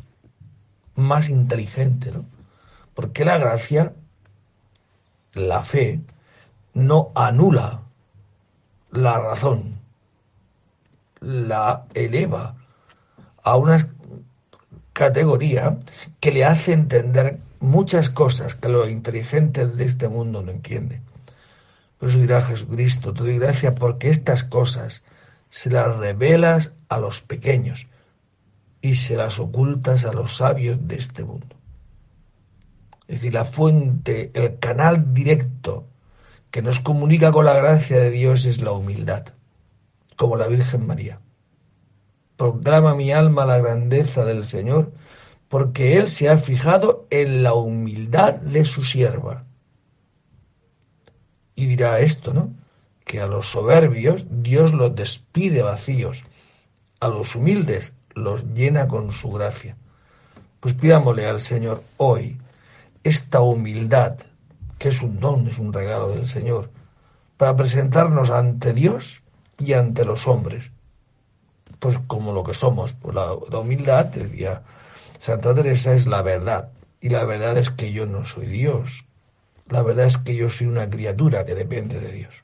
más 0.94 1.29
inteligente, 1.29 2.11
¿no? 2.11 2.25
Porque 2.94 3.25
la 3.25 3.38
gracia, 3.38 3.92
la 5.35 5.62
fe, 5.62 6.01
no 6.75 7.12
anula 7.14 7.83
la 8.90 9.18
razón, 9.18 9.81
la 11.20 11.85
eleva 11.94 12.57
a 13.42 13.57
una 13.57 13.87
categoría 14.92 15.79
que 16.20 16.33
le 16.33 16.44
hace 16.44 16.72
entender 16.72 17.38
muchas 17.61 18.11
cosas 18.11 18.55
que 18.55 18.68
los 18.68 18.88
inteligentes 18.88 19.77
de 19.77 19.85
este 19.85 20.09
mundo 20.09 20.42
no 20.42 20.51
entienden. 20.51 21.03
Por 21.99 22.09
eso 22.09 22.18
dirá 22.18 22.42
Jesucristo, 22.42 23.12
te 23.12 23.20
doy 23.20 23.38
gracias 23.38 23.75
porque 23.79 24.09
estas 24.09 24.44
cosas 24.44 25.05
se 25.50 25.70
las 25.70 25.96
revelas 25.96 26.72
a 26.88 26.98
los 26.98 27.20
pequeños 27.20 27.87
y 28.80 28.94
se 28.94 29.16
las 29.16 29.38
ocultas 29.38 30.04
a 30.04 30.12
los 30.12 30.37
sabios 30.37 30.78
de 30.80 30.96
este 30.96 31.24
mundo. 31.24 31.56
Es 33.09 33.16
decir, 33.16 33.35
la 33.35 33.44
fuente, 33.44 34.30
el 34.35 34.59
canal 34.59 35.14
directo 35.14 35.87
que 36.50 36.62
nos 36.62 36.80
comunica 36.80 37.32
con 37.32 37.44
la 37.44 37.54
gracia 37.54 37.98
de 37.98 38.11
Dios 38.11 38.44
es 38.46 38.61
la 38.61 38.72
humildad, 38.72 39.26
como 40.16 40.37
la 40.37 40.48
Virgen 40.48 40.87
María. 40.87 41.20
Proclama 42.37 42.94
mi 42.94 43.12
alma 43.12 43.46
la 43.46 43.59
grandeza 43.59 44.24
del 44.24 44.44
Señor, 44.44 44.92
porque 45.48 45.96
Él 45.96 46.09
se 46.09 46.28
ha 46.28 46.38
fijado 46.38 47.06
en 47.11 47.42
la 47.42 47.54
humildad 47.54 48.35
de 48.35 48.64
su 48.64 48.85
sierva. 48.85 49.44
Y 51.54 51.66
dirá 51.66 52.00
esto, 52.00 52.35
¿no? 52.35 52.50
Que 53.07 53.23
a 53.23 53.27
los 53.27 53.51
soberbios 53.51 54.27
Dios 54.29 54.75
los 54.75 54.95
despide 54.95 55.62
vacíos, 55.62 56.25
a 57.01 57.09
los 57.09 57.37
humildes 57.37 57.95
los 58.14 58.45
llena 58.53 58.88
con 58.88 59.12
su 59.12 59.31
gracia. 59.31 59.77
Pues 60.61 60.75
pidámosle 60.75 61.27
al 61.27 61.40
Señor 61.40 61.83
hoy 61.99 62.38
esta 63.05 63.40
humildad, 63.40 64.16
que 64.79 64.88
es 64.88 65.01
un 65.03 65.21
don, 65.21 65.47
es 65.47 65.59
un 65.59 65.73
regalo 65.73 66.09
del 66.09 66.27
Señor, 66.27 66.71
para 67.37 67.57
presentarnos 67.57 68.31
ante 68.31 68.73
Dios 68.73 69.23
y 69.59 69.75
ante 69.75 70.05
los 70.05 70.27
hombres, 70.27 70.73
pues 71.79 71.99
como 72.09 72.33
lo 72.33 72.42
que 72.42 72.55
somos. 72.55 72.92
Pues 72.95 73.14
la, 73.14 73.37
la 73.51 73.59
humildad, 73.59 74.07
decía 74.07 74.62
Santa 75.19 75.55
Teresa, 75.55 75.95
es 75.95 76.07
la 76.07 76.23
verdad. 76.23 76.71
Y 77.01 77.11
la 77.11 77.25
verdad 77.25 77.57
es 77.57 77.71
que 77.71 77.92
yo 77.92 78.07
no 78.07 78.25
soy 78.25 78.47
Dios. 78.47 79.05
La 79.69 79.83
verdad 79.83 80.07
es 80.07 80.19
que 80.19 80.35
yo 80.35 80.51
soy 80.51 80.66
una 80.66 80.90
criatura 80.90 81.45
que 81.45 81.55
depende 81.55 82.01
de 82.01 82.11
Dios. 82.12 82.42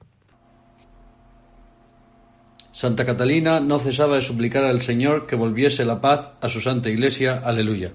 Santa 2.72 3.04
Catalina 3.04 3.60
no 3.60 3.78
cesaba 3.78 4.16
de 4.16 4.22
suplicar 4.22 4.64
al 4.64 4.80
Señor 4.80 5.26
que 5.26 5.36
volviese 5.36 5.84
la 5.84 6.00
paz 6.00 6.30
a 6.40 6.48
su 6.48 6.62
Santa 6.62 6.88
Iglesia. 6.88 7.42
Aleluya. 7.44 7.92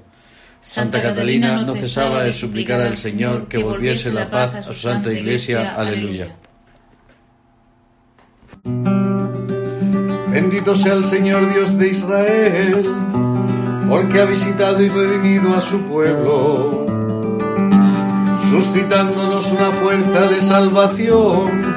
Santa 0.59 1.01
Catalina 1.01 1.63
no 1.63 1.73
cesaba 1.73 2.23
de 2.23 2.31
suplicar 2.31 2.81
al 2.81 2.95
Señor 2.95 3.47
que 3.47 3.57
volviese 3.57 4.13
la 4.13 4.29
paz 4.29 4.55
a 4.55 4.63
su 4.63 4.75
Santa 4.75 5.11
Iglesia. 5.11 5.73
Aleluya. 5.75 6.35
Bendito 10.31 10.75
sea 10.75 10.93
el 10.93 11.05
Señor 11.05 11.51
Dios 11.51 11.75
de 11.79 11.87
Israel, 11.87 12.85
porque 13.89 14.21
ha 14.21 14.25
visitado 14.25 14.83
y 14.83 14.89
redimido 14.89 15.55
a 15.55 15.61
su 15.61 15.81
pueblo, 15.85 16.85
suscitándonos 18.51 19.51
una 19.51 19.71
fuerza 19.71 20.27
de 20.27 20.35
salvación 20.35 21.76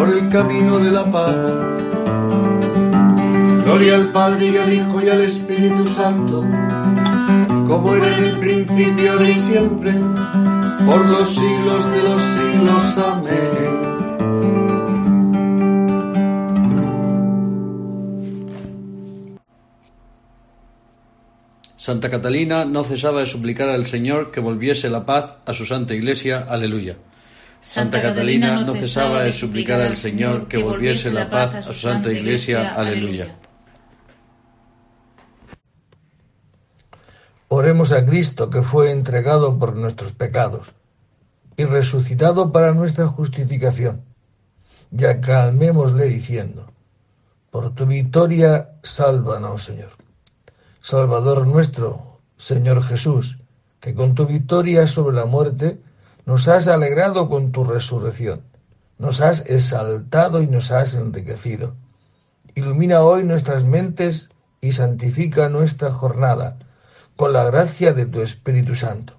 por 0.00 0.08
el 0.08 0.30
camino 0.30 0.78
de 0.78 0.90
la 0.90 1.04
paz. 1.10 1.36
Gloria 3.64 3.96
al 3.96 4.10
Padre 4.12 4.46
y 4.46 4.56
al 4.56 4.72
Hijo 4.72 5.02
y 5.02 5.10
al 5.10 5.20
Espíritu 5.20 5.86
Santo, 5.88 6.42
como 7.66 7.94
era 7.94 8.16
en 8.16 8.24
el 8.24 8.38
principio, 8.38 9.12
ahora 9.12 9.28
y 9.28 9.34
siempre, 9.34 9.92
por 10.86 11.04
los 11.04 11.28
siglos 11.28 11.90
de 11.92 12.02
los 12.02 12.22
siglos. 12.22 12.96
Amén. 12.96 13.80
Santa 21.76 22.08
Catalina 22.08 22.64
no 22.64 22.84
cesaba 22.84 23.20
de 23.20 23.26
suplicar 23.26 23.68
al 23.68 23.84
Señor 23.84 24.30
que 24.30 24.40
volviese 24.40 24.88
la 24.88 25.04
paz 25.04 25.36
a 25.44 25.52
su 25.52 25.66
Santa 25.66 25.92
Iglesia. 25.92 26.46
Aleluya. 26.48 26.96
Santa 27.60 28.00
Catalina 28.00 28.62
no 28.62 28.74
cesaba 28.74 29.22
de 29.22 29.32
suplicar 29.32 29.82
al 29.82 29.98
Señor 29.98 30.48
que 30.48 30.56
volviese 30.56 31.10
la 31.10 31.28
paz 31.28 31.54
a 31.54 31.62
su 31.62 31.74
Santa 31.74 32.10
Iglesia. 32.10 32.72
Aleluya. 32.74 33.36
Oremos 37.48 37.92
a 37.92 38.06
Cristo 38.06 38.48
que 38.48 38.62
fue 38.62 38.90
entregado 38.90 39.58
por 39.58 39.76
nuestros 39.76 40.12
pecados 40.12 40.72
y 41.58 41.64
resucitado 41.64 42.50
para 42.50 42.72
nuestra 42.72 43.06
justificación. 43.08 44.04
Ya 44.90 45.20
calmémosle 45.20 46.06
diciendo, 46.06 46.72
por 47.50 47.74
tu 47.74 47.84
victoria, 47.84 48.70
sálvanos, 48.82 49.64
Señor. 49.64 49.90
Salvador 50.80 51.46
nuestro, 51.46 52.20
Señor 52.38 52.82
Jesús, 52.82 53.38
que 53.80 53.94
con 53.94 54.14
tu 54.14 54.26
victoria 54.26 54.86
sobre 54.86 55.14
la 55.14 55.26
muerte 55.26 55.78
nos 56.30 56.46
has 56.46 56.68
alegrado 56.68 57.28
con 57.28 57.50
tu 57.50 57.64
resurrección, 57.64 58.42
nos 58.98 59.20
has 59.20 59.40
exaltado 59.48 60.40
y 60.40 60.46
nos 60.46 60.70
has 60.70 60.94
enriquecido. 60.94 61.74
Ilumina 62.54 63.02
hoy 63.02 63.24
nuestras 63.24 63.64
mentes 63.64 64.30
y 64.60 64.70
santifica 64.70 65.48
nuestra 65.48 65.90
jornada 65.90 66.56
con 67.16 67.32
la 67.32 67.42
gracia 67.42 67.94
de 67.94 68.06
tu 68.06 68.20
Espíritu 68.20 68.76
Santo. 68.76 69.14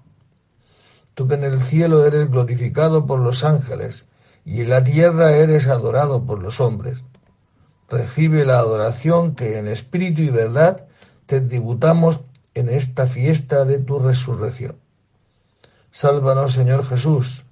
Tú 1.12 1.28
que 1.28 1.34
en 1.34 1.44
el 1.44 1.60
cielo 1.60 2.06
eres 2.06 2.30
glorificado 2.30 3.04
por 3.04 3.20
los 3.20 3.44
ángeles 3.44 4.06
y 4.46 4.62
en 4.62 4.70
la 4.70 4.82
tierra 4.82 5.32
eres 5.32 5.66
adorado 5.66 6.24
por 6.24 6.42
los 6.42 6.62
hombres, 6.62 7.04
recibe 7.90 8.46
la 8.46 8.58
adoración 8.58 9.34
que 9.34 9.58
en 9.58 9.68
espíritu 9.68 10.22
y 10.22 10.30
verdad 10.30 10.86
te 11.26 11.42
tributamos 11.42 12.22
en 12.54 12.70
esta 12.70 13.06
fiesta 13.06 13.66
de 13.66 13.80
tu 13.80 13.98
resurrección. 13.98 14.81
Sálvanos, 15.92 16.54
Señor 16.54 16.86
Jesús. 16.86 17.44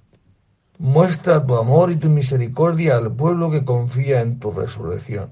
Muestra 0.79 1.45
tu 1.45 1.57
amor 1.57 1.91
y 1.91 1.97
tu 1.97 2.09
misericordia 2.09 2.97
al 2.97 3.11
pueblo 3.13 3.51
que 3.51 3.63
confía 3.63 4.21
en 4.21 4.39
tu 4.39 4.51
resurrección. 4.51 5.29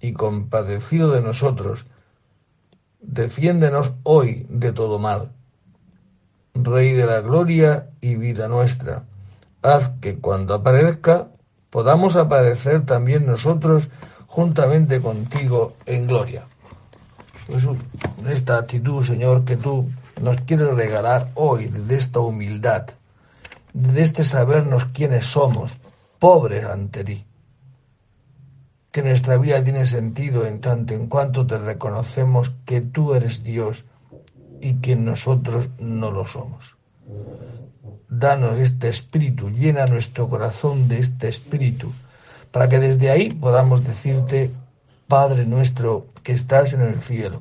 Y 0.00 0.14
compadecido 0.14 1.10
de 1.10 1.20
nosotros, 1.20 1.84
defiéndenos 3.00 3.92
hoy 4.02 4.46
de 4.48 4.72
todo 4.72 4.98
mal. 4.98 5.32
Rey 6.54 6.92
de 6.92 7.04
la 7.04 7.20
gloria 7.20 7.90
y 8.00 8.16
vida 8.16 8.48
nuestra, 8.48 9.04
haz 9.60 9.90
que 10.00 10.16
cuando 10.18 10.54
aparezca 10.54 11.28
podamos 11.68 12.16
aparecer 12.16 12.86
también 12.86 13.26
nosotros 13.26 13.90
juntamente 14.26 15.02
contigo 15.02 15.74
en 15.84 16.06
gloria. 16.06 16.46
Pues 17.46 17.64
esta 18.26 18.56
actitud, 18.56 19.04
Señor, 19.04 19.44
que 19.44 19.58
tú 19.58 19.86
nos 20.20 20.40
quieres 20.42 20.74
regalar 20.74 21.30
hoy, 21.34 21.66
de 21.66 21.96
esta 21.96 22.20
humildad, 22.20 22.86
de 23.72 24.02
este 24.02 24.24
sabernos 24.24 24.86
quiénes 24.86 25.26
somos, 25.26 25.76
pobres 26.18 26.64
ante 26.64 27.04
ti 27.04 27.26
que 28.92 29.02
nuestra 29.02 29.38
vida 29.38 29.64
tiene 29.64 29.86
sentido 29.86 30.46
en 30.46 30.60
tanto 30.60 30.92
en 30.92 31.06
cuanto 31.06 31.46
te 31.46 31.56
reconocemos 31.56 32.52
que 32.66 32.82
tú 32.82 33.14
eres 33.14 33.42
Dios 33.42 33.86
y 34.60 34.74
que 34.74 34.94
nosotros 34.96 35.70
no 35.78 36.10
lo 36.10 36.26
somos. 36.26 36.76
Danos 38.10 38.58
este 38.58 38.90
espíritu, 38.90 39.48
llena 39.48 39.86
nuestro 39.86 40.28
corazón 40.28 40.88
de 40.88 40.98
este 40.98 41.28
espíritu, 41.28 41.90
para 42.50 42.68
que 42.68 42.78
desde 42.78 43.10
ahí 43.10 43.30
podamos 43.30 43.82
decirte, 43.82 44.50
Padre 45.08 45.46
nuestro 45.46 46.06
que 46.22 46.32
estás 46.32 46.74
en 46.74 46.82
el 46.82 47.00
cielo, 47.00 47.40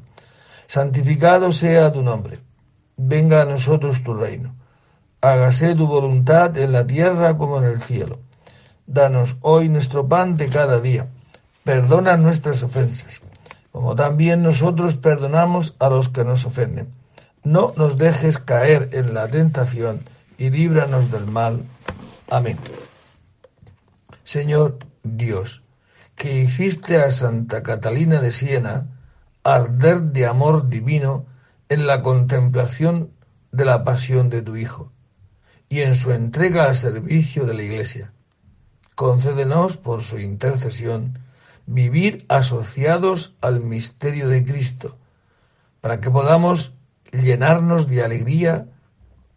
santificado 0.67 1.51
sea 1.51 1.91
tu 1.91 2.01
nombre, 2.01 2.39
venga 3.07 3.41
a 3.41 3.45
nosotros 3.45 4.03
tu 4.03 4.13
reino, 4.13 4.55
hágase 5.21 5.75
tu 5.75 5.87
voluntad 5.87 6.57
en 6.57 6.71
la 6.71 6.85
tierra 6.85 7.37
como 7.37 7.57
en 7.57 7.65
el 7.65 7.81
cielo. 7.81 8.19
Danos 8.87 9.37
hoy 9.41 9.69
nuestro 9.69 10.07
pan 10.07 10.37
de 10.37 10.49
cada 10.49 10.79
día 10.81 11.07
Perdona 11.63 12.17
nuestras 12.17 12.63
ofensas, 12.63 13.21
como 13.71 13.95
también 13.95 14.41
nosotros 14.41 14.97
perdonamos 14.97 15.75
a 15.77 15.89
los 15.89 16.09
que 16.09 16.23
nos 16.23 16.43
ofenden. 16.45 16.91
No 17.43 17.73
nos 17.77 17.99
dejes 17.99 18.39
caer 18.39 18.89
en 18.93 19.13
la 19.13 19.27
tentación 19.27 20.01
y 20.39 20.49
líbranos 20.49 21.11
del 21.11 21.27
mal. 21.27 21.61
Amén. 22.31 22.57
Señor 24.23 24.79
Dios, 25.03 25.61
que 26.15 26.39
hiciste 26.39 26.97
a 26.97 27.11
Santa 27.11 27.61
Catalina 27.61 28.21
de 28.21 28.31
Siena 28.31 28.87
arder 29.43 30.01
de 30.01 30.25
amor 30.25 30.67
divino 30.67 31.25
en 31.71 31.87
la 31.87 32.01
contemplación 32.01 33.11
de 33.53 33.63
la 33.63 33.85
pasión 33.85 34.29
de 34.29 34.41
tu 34.41 34.57
Hijo 34.57 34.91
y 35.69 35.79
en 35.83 35.95
su 35.95 36.11
entrega 36.11 36.65
al 36.65 36.75
servicio 36.75 37.45
de 37.45 37.53
la 37.53 37.63
Iglesia. 37.63 38.11
Concédenos 38.93 39.77
por 39.77 40.03
su 40.03 40.19
intercesión 40.19 41.19
vivir 41.65 42.25
asociados 42.27 43.35
al 43.39 43.61
misterio 43.61 44.27
de 44.27 44.43
Cristo, 44.43 44.97
para 45.79 46.01
que 46.01 46.11
podamos 46.11 46.73
llenarnos 47.13 47.87
de 47.87 48.03
alegría 48.03 48.67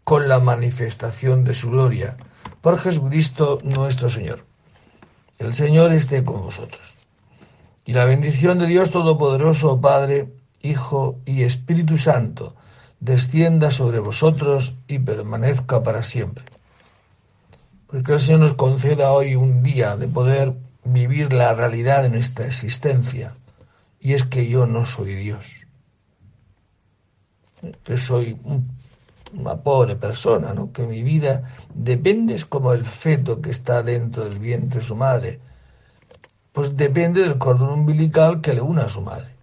con 0.03 0.27
la 0.27 0.41
manifestación 0.41 1.45
de 1.45 1.53
su 1.53 1.69
gloria, 1.69 2.17
por 2.59 2.79
Jesucristo 2.79 3.59
nuestro 3.63 4.09
Señor. 4.09 4.43
El 5.39 5.53
Señor 5.53 5.93
esté 5.93 6.25
con 6.25 6.41
vosotros. 6.41 6.81
Y 7.85 7.93
la 7.93 8.03
bendición 8.03 8.59
de 8.59 8.67
Dios 8.67 8.91
Todopoderoso, 8.91 9.79
Padre, 9.79 10.33
Hijo 10.65 11.19
y 11.25 11.43
Espíritu 11.43 11.97
Santo, 11.97 12.55
descienda 12.99 13.71
sobre 13.71 13.99
vosotros 13.99 14.75
y 14.87 14.99
permanezca 14.99 15.83
para 15.83 16.03
siempre. 16.03 16.45
Porque 17.87 18.13
el 18.13 18.19
Señor 18.19 18.39
nos 18.39 18.53
conceda 18.53 19.11
hoy 19.11 19.35
un 19.35 19.63
día 19.63 19.95
de 19.95 20.07
poder 20.07 20.53
vivir 20.83 21.33
la 21.33 21.53
realidad 21.53 22.03
de 22.03 22.09
nuestra 22.09 22.45
existencia. 22.45 23.35
Y 23.99 24.13
es 24.13 24.23
que 24.23 24.47
yo 24.47 24.65
no 24.65 24.85
soy 24.85 25.15
Dios. 25.15 25.45
Que 27.83 27.97
soy 27.97 28.37
una 29.33 29.55
pobre 29.57 29.95
persona, 29.95 30.53
¿no? 30.53 30.71
Que 30.71 30.83
mi 30.83 31.03
vida 31.03 31.43
depende, 31.73 32.35
es 32.35 32.45
como 32.45 32.73
el 32.73 32.85
feto 32.85 33.41
que 33.41 33.49
está 33.49 33.83
dentro 33.83 34.25
del 34.25 34.39
vientre 34.39 34.79
de 34.79 34.85
su 34.85 34.95
madre. 34.95 35.39
Pues 36.51 36.75
depende 36.77 37.21
del 37.21 37.37
cordón 37.37 37.69
umbilical 37.69 38.41
que 38.41 38.53
le 38.53 38.61
une 38.61 38.81
a 38.81 38.89
su 38.89 39.01
madre. 39.01 39.34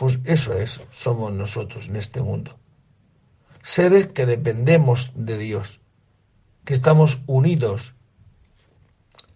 Pues 0.00 0.18
eso 0.24 0.54
es, 0.54 0.80
somos 0.90 1.30
nosotros 1.30 1.88
en 1.88 1.96
este 1.96 2.22
mundo. 2.22 2.56
Seres 3.62 4.06
que 4.06 4.24
dependemos 4.24 5.12
de 5.14 5.36
Dios, 5.36 5.78
que 6.64 6.72
estamos 6.72 7.18
unidos 7.26 7.94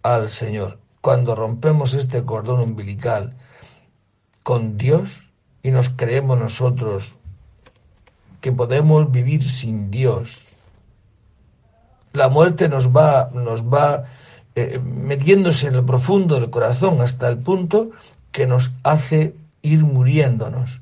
al 0.01 0.31
Señor 0.31 0.79
cuando 1.01 1.35
rompemos 1.35 1.93
este 1.93 2.25
cordón 2.25 2.61
umbilical 2.61 3.37
con 4.41 4.75
Dios 4.75 5.29
y 5.61 5.69
nos 5.69 5.91
creemos 5.91 6.39
nosotros 6.39 7.19
que 8.41 8.51
podemos 8.51 9.11
vivir 9.11 9.47
sin 9.47 9.91
Dios, 9.91 10.47
la 12.11 12.27
muerte 12.27 12.69
nos 12.69 12.87
va, 12.87 13.29
nos 13.35 13.61
va 13.61 14.05
eh, 14.55 14.79
metiéndose 14.83 15.67
en 15.67 15.75
el 15.75 15.85
profundo 15.85 16.39
del 16.39 16.49
corazón 16.49 17.01
hasta 17.01 17.27
el 17.27 17.37
punto 17.37 17.91
que 18.31 18.47
nos 18.47 18.71
hace 18.81 19.35
ir 19.65 19.83
muriéndonos. 19.83 20.81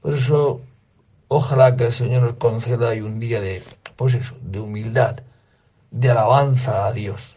Por 0.00 0.14
eso, 0.14 0.60
ojalá 1.28 1.76
que 1.76 1.86
el 1.86 1.92
Señor 1.92 2.22
nos 2.22 2.34
conceda 2.34 2.88
hoy 2.88 3.00
un 3.00 3.20
día 3.20 3.40
de, 3.40 3.62
pues 3.96 4.14
eso, 4.14 4.34
de 4.42 4.58
humildad, 4.58 5.20
de 5.90 6.10
alabanza 6.10 6.86
a 6.86 6.92
Dios. 6.92 7.34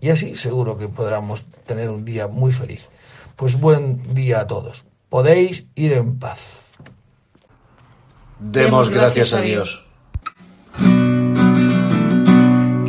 Y 0.00 0.10
así 0.10 0.36
seguro 0.36 0.76
que 0.76 0.88
podremos 0.88 1.44
tener 1.66 1.88
un 1.88 2.04
día 2.04 2.28
muy 2.28 2.52
feliz. 2.52 2.88
Pues 3.36 3.58
buen 3.58 4.14
día 4.14 4.40
a 4.40 4.46
todos. 4.46 4.84
Podéis 5.08 5.64
ir 5.74 5.92
en 5.92 6.18
paz. 6.18 6.40
Demos 8.38 8.90
gracias 8.90 9.32
a 9.32 9.40
Dios. 9.40 9.84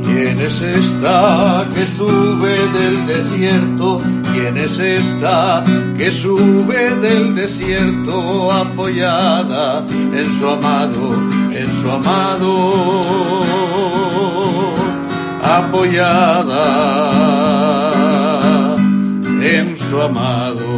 ¿Quién 0.06 0.42
es 0.42 0.62
esta 0.62 1.70
que 1.74 1.86
sube 1.86 2.68
del 2.70 3.08
desierto? 3.08 4.02
¿Quién 4.34 4.58
es 4.58 4.80
esta 4.80 5.64
que 5.98 6.12
sube 6.12 6.96
del 6.96 7.36
desierto 7.36 8.52
apoyada 8.52 9.86
en 9.90 10.40
su 10.40 10.48
amado, 10.48 11.14
en 11.52 11.72
su 11.72 11.92
amado? 11.92 13.44
apoyada 15.44 16.64
en 19.42 19.78
su 19.78 20.02
amado. 20.02 20.73